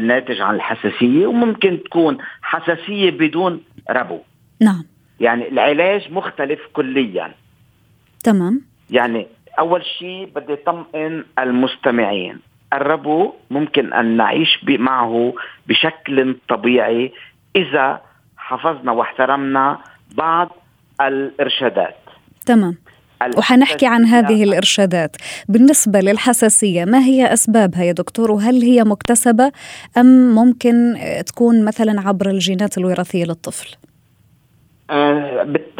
ناتج 0.00 0.40
عن 0.40 0.54
الحساسية 0.54 1.26
وممكن 1.26 1.80
تكون 1.84 2.18
حساسية 2.42 3.10
بدون 3.10 3.60
ربو. 3.90 4.18
نعم. 4.60 4.84
يعني 5.20 5.48
العلاج 5.48 6.12
مختلف 6.12 6.60
كليا. 6.72 7.34
تمام. 8.26 8.60
يعني 8.90 9.26
أول 9.58 9.84
شيء 9.98 10.30
بدي 10.34 10.52
اطمئن 10.52 11.24
المستمعين. 11.38 12.38
الربو 12.72 13.32
ممكن 13.50 13.92
أن 13.92 14.16
نعيش 14.16 14.58
معه 14.68 15.34
بشكل 15.68 16.36
طبيعي 16.48 17.12
إذا 17.56 18.00
حفظنا 18.36 18.92
واحترمنا 18.92 19.78
بعض 20.14 20.48
الإرشادات. 21.00 21.96
تمام. 22.46 22.76
وحنحكي 23.36 23.86
عن 23.86 24.04
هذه 24.04 24.44
الإرشادات. 24.44 25.16
بالنسبة 25.48 26.00
للحساسية 26.00 26.84
ما 26.84 26.98
هي 26.98 27.32
أسبابها 27.32 27.84
يا 27.84 27.92
دكتور؟ 27.92 28.30
وهل 28.30 28.62
هي 28.62 28.84
مكتسبة 28.84 29.52
أم 29.98 30.34
ممكن 30.34 30.94
تكون 31.26 31.64
مثلا 31.64 32.08
عبر 32.08 32.30
الجينات 32.30 32.78
الوراثية 32.78 33.24
للطفل؟ 33.24 33.76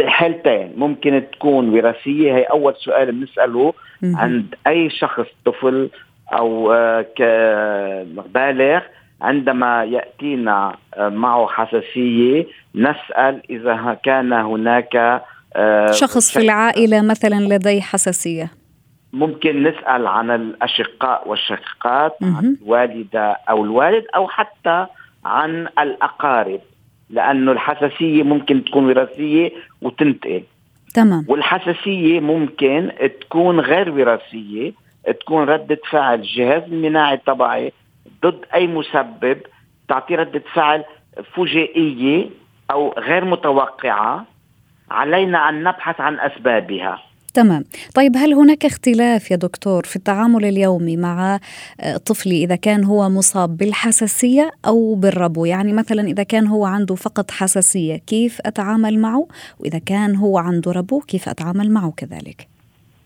حالتين 0.07 0.73
ممكن 0.77 1.25
تكون 1.33 1.69
وراثية. 1.69 2.37
هي 2.37 2.43
أول 2.43 2.75
سؤال 2.77 3.13
بنسأله 3.13 3.75
عند 4.03 4.55
أي 4.67 4.91
شخص 4.91 5.27
طفل 5.45 5.91
أو 6.33 6.73
آه 6.73 8.07
بالغ. 8.35 8.81
عندما 9.23 9.85
يأتينا 9.85 10.77
آه 10.95 11.09
معه 11.09 11.47
حساسية 11.47 12.47
نسأل 12.75 13.43
إذا 13.51 13.99
كان 14.03 14.33
هناك 14.33 15.23
آه 15.57 15.91
شخص 15.91 16.33
في 16.39 16.45
العائلة 16.45 17.03
مثلا 17.03 17.55
لديه 17.55 17.81
حساسية. 17.81 18.51
ممكن 19.13 19.63
نسأل 19.63 20.07
عن 20.07 20.31
الأشقاء 20.31 21.29
والشقيقات 21.29 22.17
عن 22.23 22.57
الوالدة 22.63 23.37
أو 23.51 23.65
الوالد 23.65 24.05
أو 24.17 24.29
حتى 24.29 24.87
عن 25.25 25.69
الأقارب. 25.79 26.61
لأنه 27.11 27.53
الحساسية 27.53 28.23
ممكن 28.23 28.65
تكون 28.65 28.85
وراثية 28.87 29.53
وتنتقل. 29.83 30.43
تمام. 30.95 31.25
والحساسية 31.29 32.21
ممكن 32.21 32.93
تكون 33.21 33.61
غير 33.61 33.91
وراثية 33.91 34.73
تكون 35.21 35.45
ردة 35.45 35.79
فعل 35.91 36.15
الجهاز 36.15 36.63
المناعي 36.63 37.17
تبعي 37.17 37.73
ضد 38.23 38.45
أي 38.55 38.67
مسبب 38.67 39.39
تعطي 39.89 40.15
ردة 40.15 40.43
فعل 40.55 40.85
فجائية 41.35 42.27
أو 42.71 42.95
غير 42.99 43.25
متوقعة. 43.25 44.27
علينا 44.91 45.49
أن 45.49 45.63
نبحث 45.63 46.01
عن 46.01 46.21
أسبابها. 46.21 47.03
تمام. 47.37 47.65
طيب 47.95 48.17
هل 48.17 48.35
هناك 48.35 48.65
اختلاف 48.65 49.31
يا 49.31 49.37
دكتور 49.37 49.85
في 49.85 49.97
التعامل 49.97 50.45
اليومي 50.45 50.97
مع 50.97 51.39
آه، 51.81 51.97
طفلي 51.97 52.45
إذا 52.45 52.57
كان 52.57 52.85
هو 52.85 53.09
مصاب 53.09 53.57
بالحساسية 53.57 54.51
أو 54.67 54.95
بالربو؟ 54.95 55.45
يعني 55.45 55.73
مثلا 55.73 56.03
إذا 56.03 56.23
كان 56.23 56.47
هو 56.47 56.67
عنده 56.67 56.95
فقط 56.95 57.31
حساسية 57.31 57.97
كيف 57.97 58.39
أتعامل 58.47 58.99
معه؟ 58.99 59.29
وإذا 59.61 59.79
كان 59.79 60.17
هو 60.17 60.39
عنده 60.39 60.73
ربو 60.73 61.01
كيف 61.01 61.29
أتعامل 61.29 61.71
معه 61.71 61.93
كذلك؟ 61.97 62.49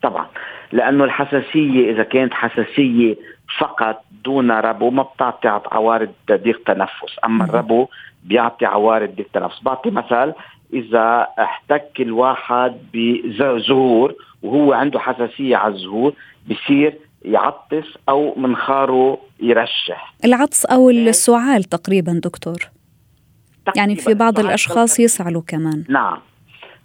طبعا 0.01 0.27
لأنه 0.71 1.03
الحساسية 1.03 1.91
إذا 1.91 2.03
كانت 2.03 2.33
حساسية 2.33 3.15
فقط 3.59 4.03
دون 4.25 4.51
ربو 4.51 4.89
ما 4.89 5.03
بتعطي 5.03 5.47
عوارض 5.71 6.11
ضيق 6.31 6.61
تنفس. 6.65 7.19
أما 7.25 7.45
الربو 7.45 7.87
بيعطي 8.23 8.65
عوارض 8.65 9.15
ضيق 9.15 9.27
تنفس. 9.33 9.63
بعطي 9.63 9.89
مثل 9.89 10.33
إذا 10.73 11.27
احتك 11.39 11.91
الواحد 11.99 12.77
بزهور 12.93 14.15
وهو 14.41 14.73
عنده 14.73 14.99
حساسية 14.99 15.55
على 15.55 15.73
الزهور 15.73 16.13
بصير 16.49 16.97
يعطس 17.25 17.97
أو 18.09 18.33
منخاره 18.37 19.17
يرشح. 19.39 20.13
العطس 20.25 20.65
أو 20.65 20.89
السعال 20.89 21.63
تقريبا 21.63 22.21
دكتور. 22.23 22.57
يعني 23.75 23.95
في 23.95 24.13
بعض 24.13 24.39
الأشخاص 24.39 24.99
يسعلوا 24.99 25.41
كمان. 25.47 25.83
نعم 25.89 26.17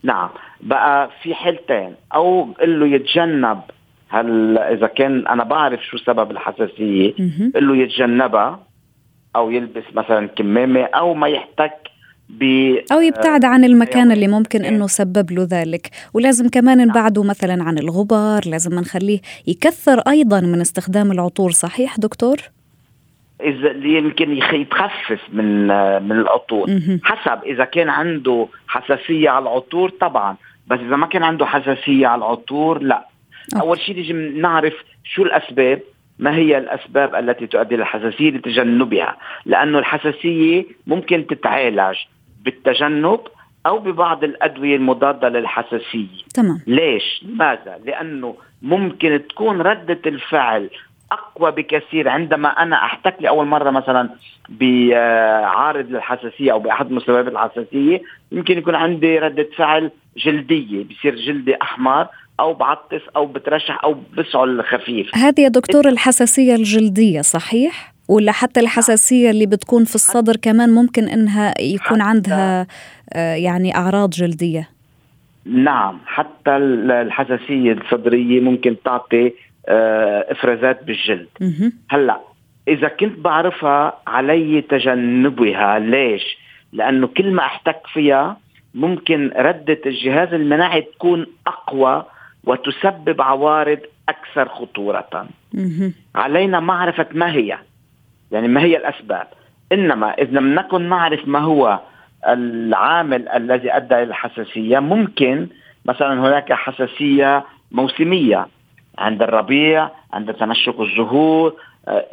نعم. 0.03 0.29
بقى 0.61 1.11
في 1.23 1.35
حالتين. 1.35 1.95
أو 2.15 2.49
له 2.65 2.87
يتجنب 2.87 3.61
هل 4.09 4.59
إذا 4.59 4.87
كان 4.87 5.27
أنا 5.27 5.45
بعرف 5.45 5.81
شو 5.85 5.97
سبب 5.97 6.31
الحساسية 6.31 7.15
له 7.55 7.77
يتجنبها 7.77 8.61
أو 9.37 9.51
يلبس 9.51 9.85
مثلا 9.95 10.27
كمامة 10.27 10.83
أو 10.83 11.15
ما 11.15 11.29
يحتك 11.29 11.73
أو 12.93 13.01
يبتعد 13.01 13.45
عن 13.45 13.65
المكان 13.65 14.13
اللي 14.13 14.29
ممكن 14.29 14.65
إنه 14.65 14.87
سبب 14.87 15.31
له 15.31 15.47
ذلك. 15.51 15.91
ولازم 16.15 16.49
كمان 16.49 16.79
نعم. 16.79 16.89
نبعده 16.89 17.23
مثلا 17.23 17.65
عن 17.65 17.79
الغبار 17.79 18.41
لازم 18.47 18.75
نخليه 18.75 19.21
يكثر 19.47 19.99
أيضا 19.99 20.41
من 20.41 20.61
استخدام 20.61 21.13
العطور 21.13 21.51
صحيح 21.51 21.99
دكتور؟ 21.99 22.37
إذا 23.41 23.71
يمكن 23.87 24.33
يتخفف 24.53 25.21
من 25.33 25.67
من 26.03 26.19
العطور. 26.21 26.81
حسب 27.05 27.45
إذا 27.45 27.65
كان 27.65 27.89
عنده 27.89 28.49
حساسية 28.69 29.31
على 29.31 29.43
العطور 29.43 29.91
طبعا. 29.91 30.37
بس 30.67 30.79
إذا 30.79 30.97
ما 30.97 31.07
كان 31.07 31.23
عنده 31.23 31.47
حساسية 31.47 32.07
على 32.07 32.19
العطور 32.19 32.83
لا. 32.83 33.09
أوكي. 33.55 33.67
أول 33.67 33.81
شيء 33.81 33.97
لازم 33.97 34.41
نعرف 34.41 34.75
شو 35.05 35.23
الأسباب. 35.23 35.81
ما 36.19 36.35
هي 36.37 36.59
الأسباب 36.59 37.15
التي 37.15 37.47
تؤدي 37.47 37.77
للحساسيه 37.77 38.31
لتجنبها؟ 38.31 39.17
لأنه 39.47 39.79
الحساسية 39.79 40.65
ممكن 40.87 41.27
تتعالج 41.27 41.97
بالتجنب 42.45 43.21
أو 43.67 43.79
ببعض 43.79 44.25
الأدوية 44.25 44.77
المضادة 44.77 45.29
للحساسية. 45.29 46.23
تمام. 46.35 46.61
ليش؟ 46.67 47.25
لماذا؟ 47.25 47.79
لأنه 47.85 48.37
ممكن 48.63 49.21
تكون 49.29 49.61
ردة 49.61 50.01
الفعل 50.07 50.71
أقوى 51.13 51.51
بكثير 51.51 52.09
عندما 52.09 52.49
أنا 52.49 52.77
أحتك 52.77 53.15
لأول 53.21 53.47
مرة 53.47 53.71
مثلا 53.71 54.11
بعارض 54.49 55.91
للحساسية 55.91 56.53
أو 56.53 56.59
بأحد 56.59 56.91
مسببات 56.91 57.29
الحساسية. 57.29 58.03
يمكن 58.33 58.59
يكون 58.59 58.75
عندي 58.75 59.19
ردة 59.19 59.49
فعل 59.57 59.91
جلدية 60.17 60.85
بصير 60.85 61.15
جلدي 61.17 61.55
أحمر 61.63 62.07
أو 62.41 62.55
بعطس 62.55 63.01
أو 63.17 63.27
بترشح 63.27 63.85
أو 63.85 63.97
بسعل 64.19 64.65
خفيف. 64.65 65.15
هذه 65.15 65.41
يا 65.41 65.49
دكتور 65.49 65.89
الحساسية 65.89 66.55
الجلدية 66.55 67.21
صحيح؟ 67.21 67.93
ولا 68.09 68.33
حتى 68.33 68.61
الحساسية 68.61 69.31
اللي 69.31 69.47
بتكون 69.47 69.85
في 69.85 69.95
الصدر 69.95 70.37
كمان 70.37 70.71
ممكن 70.71 71.09
إنها 71.09 71.55
يكون 71.61 72.01
عندها 72.01 72.67
آه، 73.13 73.35
يعني 73.35 73.77
أعراض 73.77 74.11
جلدية؟ 74.11 74.69
نعم 75.45 75.99
حتى 76.07 76.57
الحساسية 76.57 77.73
الصدرية 77.73 78.41
ممكن 78.41 78.77
تعطي 78.85 79.33
آه، 79.69 80.27
إفرازات 80.33 80.85
بالجلد. 80.85 81.29
هلأ 81.91 82.21
إذا 82.69 82.89
كنت 82.89 83.19
بعرفها 83.19 83.99
علي 84.07 84.63
تجنبها 84.63 85.79
ليش؟ 85.79 86.39
لأنه 86.73 87.07
كل 87.07 87.31
ما 87.31 87.43
أحتك 87.43 87.81
فيها 87.93 88.37
ممكن 88.77 89.33
ردة 89.37 89.81
الجهاز 89.87 90.35
المناعي 90.35 90.81
تكون 90.83 91.27
أقوى 91.47 92.05
وتسبب 92.45 93.23
عوارض 93.23 93.79
أكثر 94.09 94.49
خطورة. 94.49 95.29
علينا 96.15 96.61
معرفة 96.61 97.07
ما 97.13 97.33
هي 97.33 97.59
يعني 98.31 98.49
ما 98.49 98.61
هي 98.61 98.77
الأسباب. 98.77 99.27
إنما 99.73 100.11
إذا 100.11 100.31
لم 100.31 100.55
نكن 100.55 100.89
نعرف 100.89 101.29
ما 101.29 101.39
هو 101.39 101.81
العامل 102.29 103.29
الذي 103.29 103.77
أدى 103.77 103.95
إلى 103.95 104.03
الحساسية 104.03 104.79
ممكن 104.79 105.47
مثلا 105.85 106.21
هناك 106.21 106.53
حساسية 106.53 107.45
موسمية 107.73 108.47
عند 108.99 109.23
الربيع 109.23 109.91
عند 110.13 110.35
تنشق 110.35 110.81
الزهور 110.81 111.55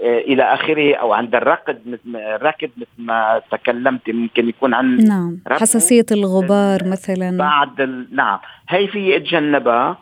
إلى 0.03 0.43
آخره 0.43 0.95
أو 0.95 1.13
عند 1.13 1.35
الركض 1.35 1.77
الركض 2.15 2.69
مثل 2.77 2.87
ما 2.97 3.41
تكلمت 3.51 4.09
ممكن 4.09 4.49
يكون 4.49 4.73
عند 4.73 5.01
نعم 5.01 5.39
حساسية 5.51 6.05
الغبار 6.11 6.79
مثلا. 6.85 7.37
بعد 7.37 7.81
ال... 7.81 8.07
نعم. 8.11 8.39
هي 8.69 8.87
في 8.87 9.17
اتجنبها 9.17 9.97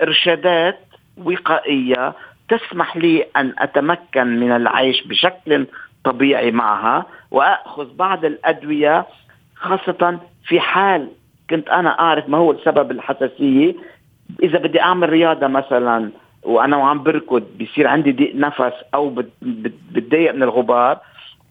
بإرشادات 0.00 0.78
وقائية 1.24 2.14
تسمح 2.48 2.96
لي 2.96 3.26
أن 3.36 3.54
أتمكن 3.58 4.26
من 4.40 4.52
العيش 4.52 5.06
بشكل 5.06 5.66
طبيعي 6.04 6.50
معها 6.50 7.06
وأخذ 7.30 7.96
بعض 7.96 8.24
الأدوية 8.24 9.06
خاصة 9.56 10.18
في 10.44 10.60
حال 10.60 11.08
كنت 11.50 11.68
أنا 11.68 12.00
أعرف 12.00 12.28
ما 12.28 12.38
هو 12.38 12.56
سبب 12.64 12.90
الحساسية. 12.90 13.74
إذا 14.42 14.58
بدي 14.58 14.80
أعمل 14.80 15.08
رياضة 15.08 15.46
مثلا 15.46 16.10
وأنا 16.48 16.76
وعم 16.76 17.02
بركض 17.02 17.42
بصير 17.60 17.86
عندي 17.86 18.12
ضيق 18.12 18.34
نفس 18.34 18.74
أو 18.94 19.22
بتضايق 19.92 20.34
من 20.34 20.42
الغبار. 20.42 20.98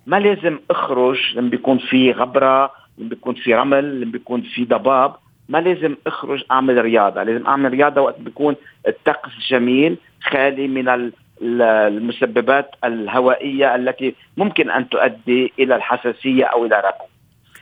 ما 0.07 0.19
لازم 0.19 0.59
أخرج 0.71 1.17
لما 1.35 1.49
بيكون 1.49 1.77
في 1.77 2.11
غبرة 2.11 2.71
لما 2.97 3.09
بيكون 3.09 3.33
في 3.33 3.55
رمل 3.55 4.01
لما 4.01 4.11
بيكون 4.11 4.41
في 4.41 4.65
ضباب. 4.65 5.15
ما 5.49 5.57
لازم 5.57 5.95
أخرج 6.07 6.43
أعمل 6.51 6.81
رياضة. 6.81 7.23
لازم 7.23 7.47
أعمل 7.47 7.71
رياضة 7.71 8.01
وقت 8.01 8.19
بيكون 8.19 8.55
الطقس 8.87 9.31
جميل 9.49 9.97
خالي 10.23 10.67
من 10.67 11.11
المسببات 11.41 12.75
الهوائية 12.83 13.75
التي 13.75 14.15
ممكن 14.37 14.69
أن 14.69 14.89
تؤدي 14.89 15.53
إلى 15.59 15.75
الحساسية 15.75 16.45
أو 16.45 16.65
إلى 16.65 16.75
ربو 16.75 17.05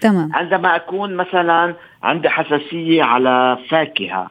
تمام. 0.02 0.30
عندما 0.34 0.76
أكون 0.76 1.16
مثلا 1.16 1.76
عندي 2.04 2.30
حساسية 2.30 3.04
على 3.04 3.58
فاكهة 3.70 4.30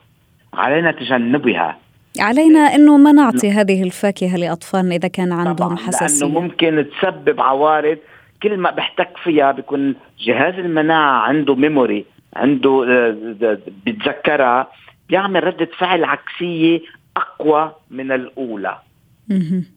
علينا 0.54 0.90
تجنبها 0.92 1.83
علينا 2.20 2.58
إنه 2.58 2.96
ما 2.96 3.12
نعطي 3.12 3.50
هذه 3.50 3.82
الفاكهة 3.82 4.36
لأطفالنا 4.36 4.94
إذا 4.94 5.08
كان 5.08 5.32
عندهم 5.32 5.76
حساسيه 5.76 6.26
لأنه 6.26 6.40
ممكن 6.40 6.86
تسبب 7.00 7.40
عوارض. 7.40 7.98
كل 8.42 8.56
ما 8.56 8.70
بحتك 8.70 9.08
فيها 9.24 9.52
بيكون 9.52 9.94
جهاز 10.20 10.54
المناعة 10.54 11.20
عنده 11.20 11.54
ميموري 11.54 12.04
عنده 12.36 12.84
آه، 12.88 13.58
بيتذكرها 13.84 14.68
بيعمل 15.08 15.44
ردة 15.44 15.68
فعل 15.78 16.04
عكسية 16.04 16.80
أقوى 17.16 17.72
من 17.90 18.12
الأولى. 18.12 18.78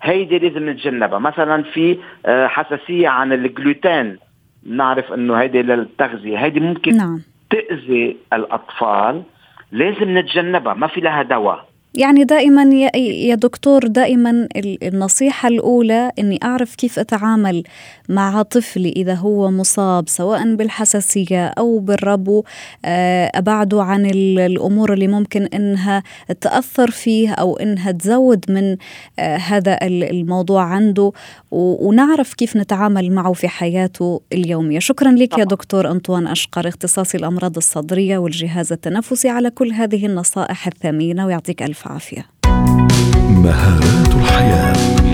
هيدي 0.02 0.40
لازم 0.40 0.70
نتجنبها. 0.70 1.20
مثلا 1.20 1.64
في 1.64 1.98
آه، 2.26 2.48
حساسية 2.48 3.08
عن 3.08 3.34
الجلوتين. 3.34 4.18
نعرف 4.66 5.14
إنه 5.14 5.36
هيدي 5.36 5.62
للتغذية. 5.62 6.38
هيدي 6.38 6.60
ممكن 6.60 6.98
نعم. 6.98 7.22
تأذي 7.50 8.18
الأطفال. 8.34 9.24
لازم 9.72 10.18
نتجنبها. 10.18 10.74
ما 10.74 10.88
في 10.88 11.02
لها 11.02 11.24
دواء. 11.24 11.68
يعني 11.96 12.24
دائما 12.24 12.64
يا 12.96 13.36
دكتور 13.36 13.88
دائما 13.88 14.48
النصيحة 14.58 15.48
الأولى 15.50 16.12
أني 16.20 16.40
أعرف 16.44 16.76
كيف 16.76 17.00
أتعامل 17.00 17.64
مع 18.10 18.42
طفلي 18.42 18.90
إذا 18.96 19.14
هو 19.14 19.52
مصاب 19.52 20.10
سواء 20.10 20.56
بالحساسية 20.56 21.48
أو 21.48 21.80
بالربو. 21.80 22.44
آه، 22.86 23.32
أبعده 23.36 23.84
عن 23.84 24.06
الأمور 24.06 24.94
اللي 24.94 25.08
ممكن 25.08 25.44
أنها 25.44 26.04
تأثر 26.42 26.92
فيه 26.92 27.32
أو 27.32 27.58
أنها 27.58 27.92
تزود 27.92 28.46
من 28.50 28.78
آه، 29.20 29.38
هذا 29.38 29.78
الموضوع 29.82 30.64
عنده. 30.64 31.12
ونعرف 31.52 32.34
كيف 32.34 32.58
نتعامل 32.58 33.12
معه 33.12 33.34
في 33.34 33.48
حياته 33.48 34.22
اليومية. 34.34 34.80
شكرا 34.80 35.12
لك 35.12 35.38
يا 35.38 35.44
دكتور 35.44 35.92
أنطوان 35.92 36.28
أشقر 36.28 36.68
اختصاصي 36.68 37.18
الأمراض 37.18 37.58
الصدرية 37.58 38.18
والجهاز 38.18 38.72
التنفسي 38.72 39.30
على 39.30 39.50
كل 39.50 39.72
هذه 39.72 40.06
النصائح 40.06 40.68
الثمينة 40.68 41.26
ويعطيك 41.26 41.64
ألف 41.64 41.77
عافية 41.86 42.26
مهارات 43.30 44.16
الحياة. 44.16 45.07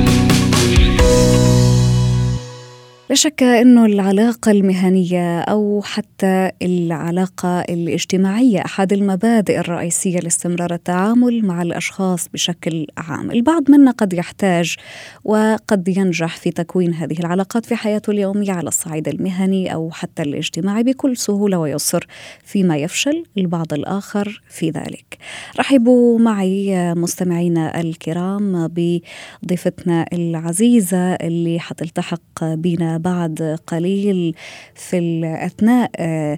لا 3.14 3.18
شك 3.18 3.44
إنه 3.44 3.86
العلاقة 3.86 4.52
المهنية 4.52 5.40
أو 5.40 5.82
حتى 5.84 6.52
العلاقة 6.62 7.60
الاجتماعية 7.60 8.60
أحد 8.66 8.94
المبادئ 8.94 9.60
الرئيسية 9.60 10.20
لاستمرار 10.20 10.74
التعامل 10.74 11.46
مع 11.46 11.62
الأشخاص 11.62 12.28
بشكل 12.34 12.88
عام، 12.98 13.32
البعض 13.32 13.72
منا 13.72 13.92
قد 13.92 14.14
يحتاج 14.14 14.76
وقد 15.24 15.88
ينجح 15.88 16.38
في 16.38 16.52
تكوين 16.52 16.94
هذه 16.94 17.20
العلاقات 17.20 17.66
في 17.66 17.76
حياته 17.76 18.12
اليومية 18.12 18.52
على 18.52 18.68
الصعيد 18.68 19.08
المهني 19.08 19.74
أو 19.74 19.92
حتى 19.92 20.22
الاجتماعي 20.22 20.84
بكل 20.84 21.18
سهولة 21.18 21.58
ويسر، 21.60 22.08
فيما 22.44 22.78
يفشل 22.78 23.24
البعض 23.38 23.74
الآخر 23.74 24.42
في 24.50 24.70
ذلك. 24.70 25.18
رحبوا 25.60 26.20
معي 26.20 26.94
مستمعينا 26.94 27.82
الكرام 27.82 28.68
بضيفتنا 28.68 30.06
العزيزة 30.14 31.14
اللي 31.14 31.60
حتلتحق 31.60 32.44
بنا 32.44 33.03
بعد 33.04 33.58
قليل 33.68 34.36
في 34.76 34.98
الأثناء. 34.98 35.92
آه، 35.96 36.38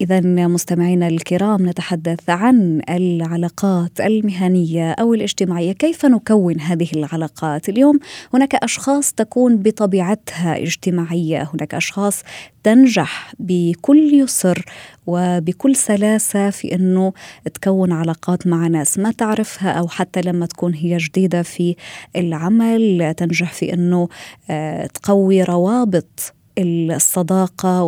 إذا 0.00 0.20
مستمعينا 0.46 1.08
الكرام 1.08 1.68
نتحدث 1.68 2.30
عن 2.30 2.80
العلاقات 2.90 4.00
المهنية 4.00 4.92
أو 4.92 5.14
الاجتماعية، 5.14 5.72
كيف 5.72 6.06
نكون 6.06 6.60
هذه 6.60 6.88
العلاقات؟ 6.96 7.68
اليوم 7.68 7.98
هناك 8.34 8.54
أشخاص 8.54 9.12
تكون 9.12 9.56
بطبيعتها 9.56 10.62
اجتماعية، 10.62 11.50
هناك 11.54 11.74
أشخاص 11.74 12.22
تنجح 12.62 13.32
بكل 13.38 14.14
يسر 14.14 14.64
وبكل 15.06 15.76
سلاسة 15.76 16.50
في 16.50 16.74
أنه 16.74 17.12
تكون 17.54 17.92
علاقات 17.92 18.46
مع 18.46 18.66
ناس 18.66 18.98
ما 18.98 19.12
تعرفها 19.12 19.70
أو 19.70 19.88
حتى 19.88 20.20
لما 20.20 20.46
تكون 20.46 20.74
هي 20.74 20.96
جديدة 20.96 21.42
في 21.42 21.76
العمل 22.16 23.14
تنجح 23.16 23.52
في 23.52 23.72
أنه 23.72 24.08
آه، 24.50 24.86
تقوي 24.86 25.42
روابط 25.42 26.34
الصداقة 26.58 27.84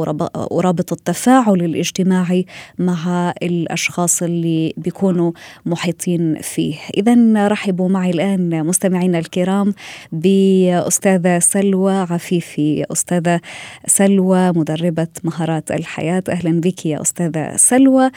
ورابط 0.51 0.93
التفاعل 0.93 1.63
الاجتماعي 1.63 2.47
مع 2.79 3.33
الأشخاص 3.43 4.23
اللي 4.23 4.75
بيكونوا 4.77 5.33
محيطين 5.67 6.41
فيه. 6.41 6.75
إذا 6.97 7.49
رحبوا 7.49 7.89
معي 7.89 8.11
الآن 8.11 8.67
مستمعينا 8.67 9.19
الكرام 9.19 9.75
بأستاذة 10.13 11.39
سلوى 11.39 11.93
عفيفي. 11.95 12.85
أستاذة 12.93 13.41
سلوى 13.87 14.53
مدربة 14.53 15.09
مهارات 15.25 15.71
الحياة. 15.71 16.23
أهلا 16.29 16.61
بك 16.61 16.87
يا 16.87 17.03
أستاذة 17.03 17.57
سلوى. 17.57 18.11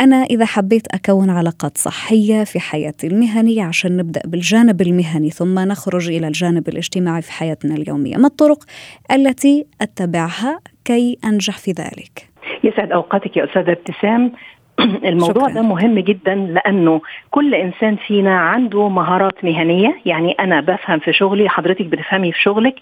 أنا 0.00 0.16
إذا 0.16 0.44
حبيت 0.44 0.86
أكون 0.94 1.30
علاقات 1.30 1.78
صحية 1.78 2.44
في 2.44 2.60
حياتي 2.60 3.06
المهنية 3.06 3.64
عشان 3.64 3.96
نبدأ 3.96 4.20
بالجانب 4.26 4.82
المهني 4.82 5.30
ثم 5.30 5.58
نخرج 5.58 6.08
إلى 6.08 6.26
الجانب 6.26 6.68
الاجتماعي 6.68 7.22
في 7.22 7.32
حياتنا 7.32 7.74
اليومية 7.74 8.16
ما 8.16 8.26
الطرق 8.26 8.58
التي 9.12 9.66
أتبعها 9.80 10.60
كي 10.84 11.18
أنجح 11.24 11.58
في 11.58 11.70
ذلك؟ 11.70 12.28
يسعد 12.64 12.92
أوقاتك 12.92 13.36
يا 13.36 13.44
أستاذة 13.44 13.72
ابتسام 13.72 14.32
الموضوع 15.04 15.48
شكرا. 15.48 15.54
ده 15.54 15.62
مهم 15.62 15.98
جدا 15.98 16.34
لأنه 16.34 17.00
كل 17.30 17.54
إنسان 17.54 17.96
فينا 17.96 18.38
عنده 18.38 18.88
مهارات 18.88 19.44
مهنية 19.44 20.00
يعني 20.06 20.32
أنا 20.32 20.60
بفهم 20.60 20.98
في 20.98 21.12
شغلي 21.12 21.48
حضرتك 21.48 21.86
بتفهمي 21.86 22.32
في 22.32 22.42
شغلك 22.42 22.74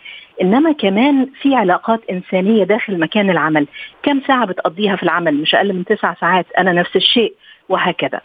إنما 0.43 0.73
كمان 0.73 1.29
في 1.43 1.55
علاقات 1.55 2.01
إنسانية 2.11 2.65
داخل 2.65 2.99
مكان 2.99 3.31
العمل. 3.31 3.67
كم 4.03 4.21
ساعة 4.27 4.47
بتقضيها 4.47 4.97
في 4.97 5.03
العمل؟ 5.03 5.35
مش 5.35 5.55
أقل 5.55 5.73
من 5.73 5.85
تسع 5.85 6.15
ساعات. 6.15 6.47
أنا 6.59 6.73
نفس 6.73 6.97
الشيء. 6.97 7.35
وهكذا. 7.69 8.21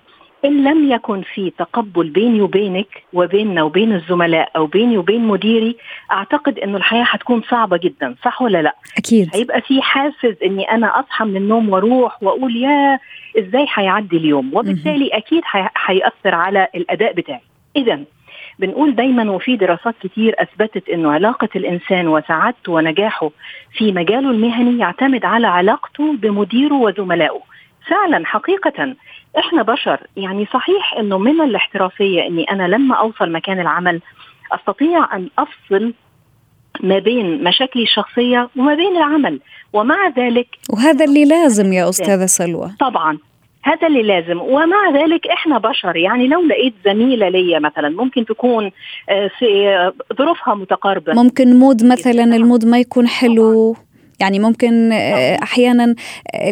إن 0.46 0.64
لم 0.64 0.92
يكن 0.92 1.22
في 1.22 1.50
تقبل 1.50 2.10
بيني 2.10 2.42
وبينك 2.42 3.04
وبيننا 3.14 3.64
وبين 3.64 3.94
الزملاء 3.94 4.52
أو 4.56 4.66
بيني 4.66 4.98
وبين 4.98 5.28
مديري 5.28 5.76
أعتقد 6.12 6.60
إنه 6.60 6.78
الحياة 6.78 7.06
هتكون 7.10 7.42
صعبة 7.42 7.78
جدا 7.78 8.16
صح 8.24 8.42
ولا 8.42 8.62
لا؟ 8.62 8.76
أكيد. 8.98 9.30
هيبقى 9.34 9.62
في 9.62 9.82
حافز 9.82 10.36
إني 10.46 10.72
أنا 10.72 11.00
أصحى 11.00 11.26
من 11.26 11.36
النوم 11.38 11.70
وأروح 11.70 12.24
وأقول 12.24 12.56
يا 12.56 13.00
إزاي 13.40 13.66
هيعدي 13.74 14.18
اليوم؟ 14.18 14.52
وبالتالي 14.54 15.08
أكيد 15.08 15.44
هيأثر 15.88 16.36
على 16.36 16.68
الأداء 16.76 17.14
بتاعي. 17.14 17.42
إذا 17.76 18.00
بنقول 18.60 18.96
دايما 18.96 19.32
وفي 19.32 19.56
دراسات 19.56 19.96
كتير 20.04 20.36
أثبتت 20.40 20.90
إنه 20.90 21.12
علاقة 21.12 21.50
الإنسان 21.56 22.08
وسعادته 22.08 22.72
ونجاحه 22.72 23.30
في 23.78 23.92
مجاله 23.92 24.32
المهني 24.32 24.80
يعتمد 24.80 25.26
على 25.26 25.48
علاقته 25.48 26.14
بمديره 26.14 26.74
وزملائه. 26.74 27.40
فعلا 27.90 28.26
حقيقه 28.26 28.96
إحنا 29.38 29.64
بشر 29.64 30.00
يعني 30.18 30.46
صحيح 30.46 30.94
إنه 31.00 31.18
من 31.18 31.42
الاحترافية 31.42 32.28
إني 32.28 32.44
أنا 32.44 32.68
لما 32.68 32.96
أوصل 32.96 33.32
مكان 33.32 33.60
العمل 33.60 34.02
أستطيع 34.52 35.16
أن 35.16 35.30
أفصل 35.40 35.94
ما 36.84 37.00
بين 37.00 37.44
مشاكلي 37.44 37.84
الشخصية 37.84 38.50
وما 38.58 38.76
بين 38.76 38.98
العمل 38.98 39.40
ومع 39.74 40.08
ذلك 40.18 40.48
وهذا 40.70 41.06
اللي 41.06 41.26
لازم 41.26 41.74
يا 41.74 41.90
أستاذة 41.90 42.26
سلوى. 42.26 42.72
طبعا 42.80 43.18
هذا 43.64 43.88
اللي 43.88 44.04
لازم 44.04 44.42
ومع 44.42 44.90
ذلك 44.94 45.28
إحنا 45.28 45.58
بشر 45.58 45.96
يعني 45.96 46.28
لو 46.28 46.42
لقيت 46.42 46.74
زميلة 46.86 47.30
ليا 47.30 47.60
مثلا 47.60 47.90
ممكن 47.90 48.26
تكون 48.26 48.72
آه، 49.10 49.30
في 49.40 49.92
ظروفها 50.18 50.56
متقاربة. 50.56 51.14
ممكن 51.14 51.56
mood 51.56 51.86
مثلا 51.86 52.24
ال 52.24 52.32
mood 52.32 52.66
ما 52.66 52.80
يكون 52.80 53.08
حلو. 53.08 53.76
يعني 54.20 54.40
ممكن 54.40 54.92
آه، 54.92 55.40
أحيانا 55.44 55.96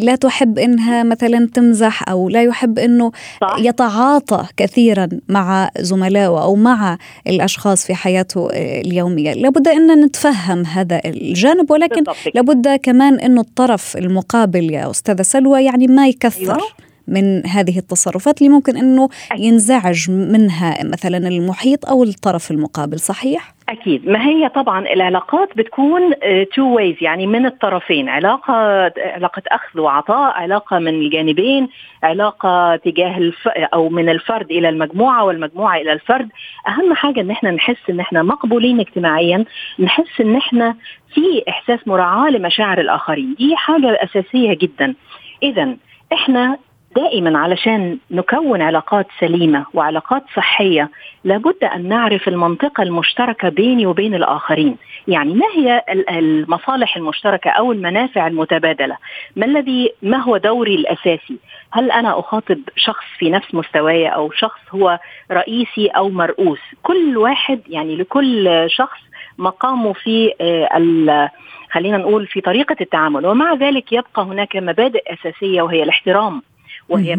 لا 0.02 0.16
تحب 0.16 0.60
إنها 0.60 1.04
مثلا 1.04 1.50
تمزح 1.54 2.10
أو 2.10 2.30
لا 2.30 2.44
يحب 2.44 2.80
إنه 2.80 3.12
صح. 3.42 3.56
يتعاطى 3.60 4.46
كثيرا 4.58 5.10
مع 5.30 5.70
زملائه 5.80 6.44
أو 6.44 6.56
مع 6.56 6.98
الأشخاص 7.28 7.86
في 7.86 7.96
حياته 7.96 8.50
آه، 8.52 8.82
اليومية 8.82 9.34
لابد 9.34 9.68
إن 9.68 10.06
نتفهم 10.06 10.66
هذا 10.66 11.02
الجانب 11.06 11.72
ولكن 11.72 12.04
لابد 12.36 12.80
كمان 12.84 13.20
إنه 13.20 13.42
الطرف 13.42 13.98
المقابل 13.98 14.74
يا 14.74 14.92
أستاذة 14.92 15.22
سلوى 15.22 15.64
يعني 15.64 15.88
ما 15.88 16.08
يكثر 16.08 16.56
أيوة. 16.56 16.88
من 17.08 17.48
هذه 17.48 17.78
التصرفات 17.80 18.42
اللي 18.42 18.50
ممكن 18.50 18.78
إنه 18.78 19.10
ينزعج 19.38 20.12
منها 20.12 20.84
مثلا 20.84 21.18
المحيط 21.18 21.86
أو 21.86 22.04
الطرف 22.04 22.52
المقابل 22.52 23.00
صحيح 23.00 23.57
أكيد. 23.70 24.08
ما 24.08 24.26
هي 24.26 24.50
طبعا 24.50 24.80
العلاقات 24.80 25.58
بتكون 25.58 26.14
تو 26.56 26.64
آه، 26.64 26.74
ويز 26.74 26.96
يعني 27.02 27.28
من 27.28 27.46
الطرفين. 27.46 28.10
علاقة 28.10 28.54
علاقة 28.98 29.42
أخذ 29.48 29.80
وعطاء 29.80 30.34
علاقة 30.34 30.80
من 30.80 30.88
الجانبين 30.88 31.70
علاقة 32.04 32.76
تجاه 32.76 33.18
الف 33.18 33.48
أو 33.48 33.90
من 33.90 34.10
الفرد 34.10 34.52
إلى 34.52 34.70
المجموعة 34.70 35.24
والمجموعة 35.26 35.78
إلى 35.78 35.94
الفرد. 35.94 36.30
أهم 36.68 36.94
حاجة 36.94 37.22
إن 37.22 37.32
إحنا 37.32 37.52
نحس 37.52 37.90
إن 37.90 38.00
إحنا 38.00 38.24
مقبولين 38.24 38.80
اجتماعيا 38.80 39.46
نحس 39.80 40.22
إن 40.22 40.36
إحنا 40.36 40.76
في 41.14 41.44
إحساس 41.50 41.88
مراعاة 41.88 42.30
لمشاعر 42.30 42.80
الآخرين. 42.80 43.36
دي 43.40 43.56
حاجة 43.56 43.98
أساسية 44.04 44.54
جدا. 44.54 44.96
اذا 45.44 45.76
إحنا 46.14 46.58
دائما 46.96 47.40
علشان 47.40 47.98
نكون 48.12 48.62
علاقات 48.62 49.08
سليمة 49.20 49.66
وعلاقات 49.74 50.24
صحية 50.36 50.90
لابد 51.24 51.64
أن 51.64 51.88
نعرف 51.90 52.28
المنطقة 52.28 52.84
المشتركة 52.84 53.50
بيني 53.50 53.86
وبين 53.86 54.16
الآخرين، 54.16 54.78
يعني 55.08 55.34
ما 55.34 55.46
هي 55.56 55.84
المصالح 56.10 56.98
المشتركة 56.98 57.50
أو 57.50 57.72
المنافع 57.72 58.28
المتبادلة؟ 58.28 58.98
ما 59.36 59.46
الذي 59.46 59.92
ما 60.02 60.18
هو 60.18 60.38
دوري 60.38 60.76
الأساسي؟ 60.76 61.38
هل 61.72 61.92
أنا 61.92 62.20
أخاطب 62.20 62.60
شخص 62.76 63.06
في 63.18 63.30
نفس 63.30 63.56
مستواي 63.56 64.08
أو 64.08 64.32
شخص 64.32 64.60
هو 64.72 65.00
رئيسي 65.32 65.88
أو 65.88 66.10
مرؤوس؟ 66.10 66.60
كل 66.84 67.18
واحد 67.18 67.62
يعني 67.68 67.96
لكل 67.96 68.66
شخص 68.68 69.00
مقامه 69.38 69.94
في 69.94 70.34
آه، 70.42 71.30
خلينا 71.72 71.98
نقول 71.98 72.28
في 72.28 72.42
طريقة 72.42 72.76
التعامل 72.82 73.26
ومع 73.26 73.54
ذلك 73.54 73.94
يبقى 73.94 74.24
هناك 74.24 74.56
مبادئ 74.56 75.14
أساسية 75.14 75.62
وهي 75.62 75.84
الاحترام 75.84 76.42
وهي 76.90 77.16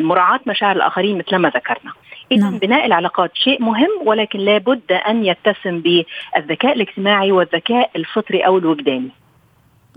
مراعاة 0.00 0.40
مشاعر 0.46 0.76
الآخرين 0.76 1.18
مثل 1.18 1.36
ما 1.36 1.48
ذكرنا. 1.48 1.92
إذا 2.32 2.42
نعم. 2.42 2.58
بناء 2.58 2.86
العلاقات 2.86 3.30
شيء 3.34 3.62
مهم 3.62 3.90
ولكن 4.04 4.38
لابد 4.38 4.92
أن 4.92 5.24
يتسم 5.24 5.80
بالذكاء 5.80 6.72
الاجتماعي 6.72 7.32
والذكاء 7.32 7.90
الفطري 7.96 8.40
أو 8.46 8.58
الوجداني. 8.58 9.10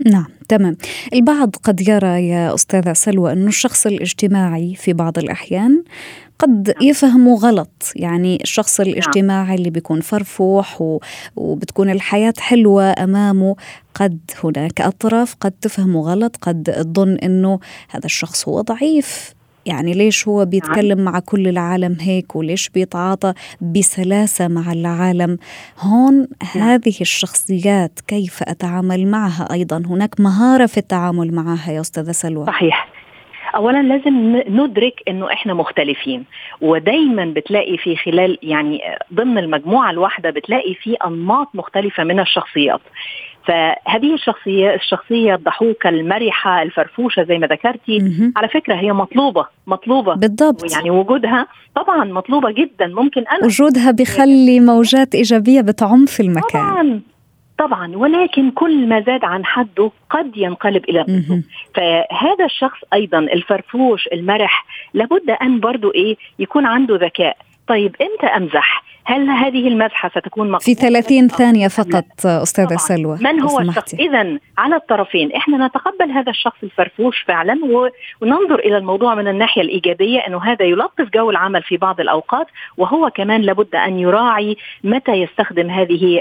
نعم 0.06 0.26
تمام 0.48 0.76
البعض 1.12 1.56
قد 1.62 1.88
يرى 1.88 2.28
يا 2.28 2.54
أستاذة 2.54 2.92
سلوى 2.92 3.32
أن 3.32 3.46
الشخص 3.48 3.86
الاجتماعي 3.86 4.74
في 4.74 4.92
بعض 4.92 5.18
الأحيان 5.18 5.82
قد 6.38 6.74
نعم. 6.76 6.88
يفهموا 6.88 7.38
غلط 7.38 7.92
يعني 7.96 8.38
الشخص 8.42 8.80
نعم. 8.80 8.90
الاجتماعي 8.90 9.54
اللي 9.54 9.70
بيكون 9.70 10.00
فرفوح 10.00 10.98
وبتكون 11.36 11.90
الحياة 11.90 12.34
حلوة 12.38 12.94
أمامه 12.98 13.56
قد 13.94 14.18
هناك 14.44 14.80
أطراف 14.80 15.36
قد 15.40 15.52
تفهمه 15.60 16.00
غلط 16.00 16.36
قد 16.36 16.62
تظن 16.62 17.14
أنه 17.14 17.60
هذا 17.90 18.06
الشخص 18.06 18.48
هو 18.48 18.60
ضعيف 18.60 19.34
يعني 19.66 19.92
ليش 19.92 20.28
هو 20.28 20.44
بيتكلم 20.44 21.04
مع 21.04 21.20
كل 21.26 21.48
العالم 21.48 21.96
هيك 22.00 22.36
وليش 22.36 22.68
بيتعاطى 22.68 23.34
بسلاسة 23.60 24.48
مع 24.48 24.72
العالم؟ 24.72 25.38
هون 25.78 26.28
هذه 26.54 27.00
الشخصيات 27.00 28.00
كيف 28.08 28.42
أتعامل 28.42 29.06
معها 29.06 29.48
أيضا؟ 29.52 29.82
هناك 29.86 30.20
مهارة 30.20 30.66
في 30.66 30.78
التعامل 30.78 31.34
معها 31.34 31.72
يا 31.72 31.80
أستاذة 31.80 32.12
سلوى. 32.12 32.46
صحيح. 32.46 32.88
اولا 33.54 33.82
لازم 33.82 34.42
ندرك 34.48 35.02
إنه 35.08 35.32
إحنا 35.32 35.54
مختلفين 35.54 36.24
ودايما 36.60 37.24
بتلاقي 37.24 37.76
في 37.76 37.96
خلال 37.96 38.38
يعني 38.42 38.80
ضمن 39.14 39.38
المجموعة 39.38 39.90
الواحدة 39.90 40.30
بتلاقي 40.30 40.74
في 40.74 40.94
أنماط 40.94 41.48
مختلفة 41.54 42.04
من 42.04 42.20
الشخصيات. 42.20 42.80
فهذه 43.46 44.14
الشخصية 44.14 44.74
الشخصية 44.74 45.34
الضحوكة 45.34 45.88
المرحة 45.88 46.62
الفرفوشة 46.62 47.22
زي 47.22 47.38
ما 47.38 47.46
ذكرتي. 47.46 48.32
على 48.36 48.48
فكرة 48.48 48.74
هي 48.74 48.92
مطلوبة 48.92 49.46
مطلوبة. 49.66 50.14
بالضبط. 50.14 50.72
يعني 50.72 50.90
وجودها 50.90 51.46
طبعا 51.76 52.04
مطلوبة 52.04 52.50
جدا. 52.50 52.86
ممكن 52.86 53.24
أنا 53.32 53.44
وجودها 53.44 53.90
بيخلي 53.90 54.60
موجات 54.60 55.14
إيجابية 55.14 55.60
بتعم 55.60 56.06
في 56.06 56.20
المكان. 56.20 56.62
طبعا. 56.62 57.00
طبعا. 57.58 57.96
ولكن 57.96 58.50
كل 58.50 58.88
ما 58.88 59.00
زاد 59.00 59.24
عن 59.24 59.44
حده 59.44 59.90
قد 60.10 60.36
ينقلب 60.36 60.84
إلى 60.88 61.02
ضده 61.02 61.42
فهذا 61.74 62.44
الشخص 62.44 62.78
أيضا 62.92 63.18
الفرفوش 63.18 64.08
المرح 64.12 64.66
لابد 64.94 65.30
أن 65.30 65.60
برضو 65.60 65.90
إيه 65.90 66.16
يكون 66.38 66.66
عنده 66.66 66.96
ذكاء. 66.96 67.36
طيب 67.68 67.96
إمتى 68.02 68.26
أمزح؟ 68.26 68.84
هل 69.04 69.30
هذه 69.30 69.68
المزحه 69.68 70.08
ستكون 70.08 70.50
مقبولة 70.50 70.58
في 70.58 70.74
30 70.74 71.28
ثانية 71.28 71.68
فقط 71.68 72.26
أستاذة. 72.26 72.76
سلوى 72.76 73.18
من 73.20 73.40
هو 73.40 73.60
الشخص 73.60 73.94
اذا 73.94 74.38
على 74.58 74.76
الطرفين 74.76 75.32
إحنا 75.32 75.66
نتقبل 75.66 76.10
هذا 76.10 76.30
الشخص 76.30 76.56
الفرفوش 76.62 77.22
فعلا 77.22 77.58
وننظر 78.22 78.58
إلى 78.58 78.76
الموضوع 78.76 79.14
من 79.14 79.28
الناحية 79.28 79.62
الإيجابية 79.62 80.18
إنه 80.18 80.42
هذا 80.44 80.64
يلطف 80.64 81.08
جو 81.14 81.30
العمل 81.30 81.62
في 81.62 81.76
بعض 81.76 82.00
الأوقات 82.00 82.46
وهو 82.76 83.10
كمان 83.10 83.40
لابد 83.40 83.74
أن 83.74 83.98
يراعي 83.98 84.56
متى 84.84 85.12
يستخدم 85.12 85.70
هذه 85.70 86.20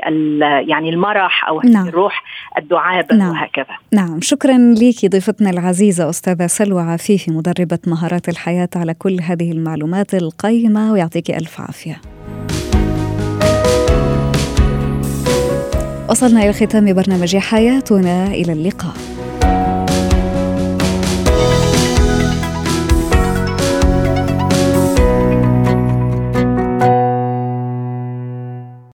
يعني 0.67 0.89
المرح 0.89 1.47
أو 1.47 1.61
نعم. 1.61 1.87
الروح 1.87 2.23
الدعابة 2.57 3.15
نعم. 3.15 3.29
وهكذا 3.29 3.77
نعم 3.93 4.21
شكرا 4.21 4.57
لك 4.57 5.11
ضيفتنا 5.11 5.49
العزيزة 5.49 6.09
أستاذة 6.09 6.47
سلوى 6.47 6.81
عفيفي 6.81 7.31
مدربة 7.31 7.79
مهارات 7.87 8.29
الحياة 8.29 8.69
على 8.75 8.93
كل 8.93 9.17
هذه 9.21 9.51
المعلومات 9.51 10.13
القيمة 10.13 10.91
ويعطيك 10.91 11.31
ألف 11.31 11.61
عافية 11.61 12.20
وصلنا 16.11 16.43
إلى 16.43 16.53
ختام 16.53 16.93
برنامج 16.93 17.37
حياتنا 17.37 18.27
إلى 18.27 18.53
اللقاء. 18.53 19.10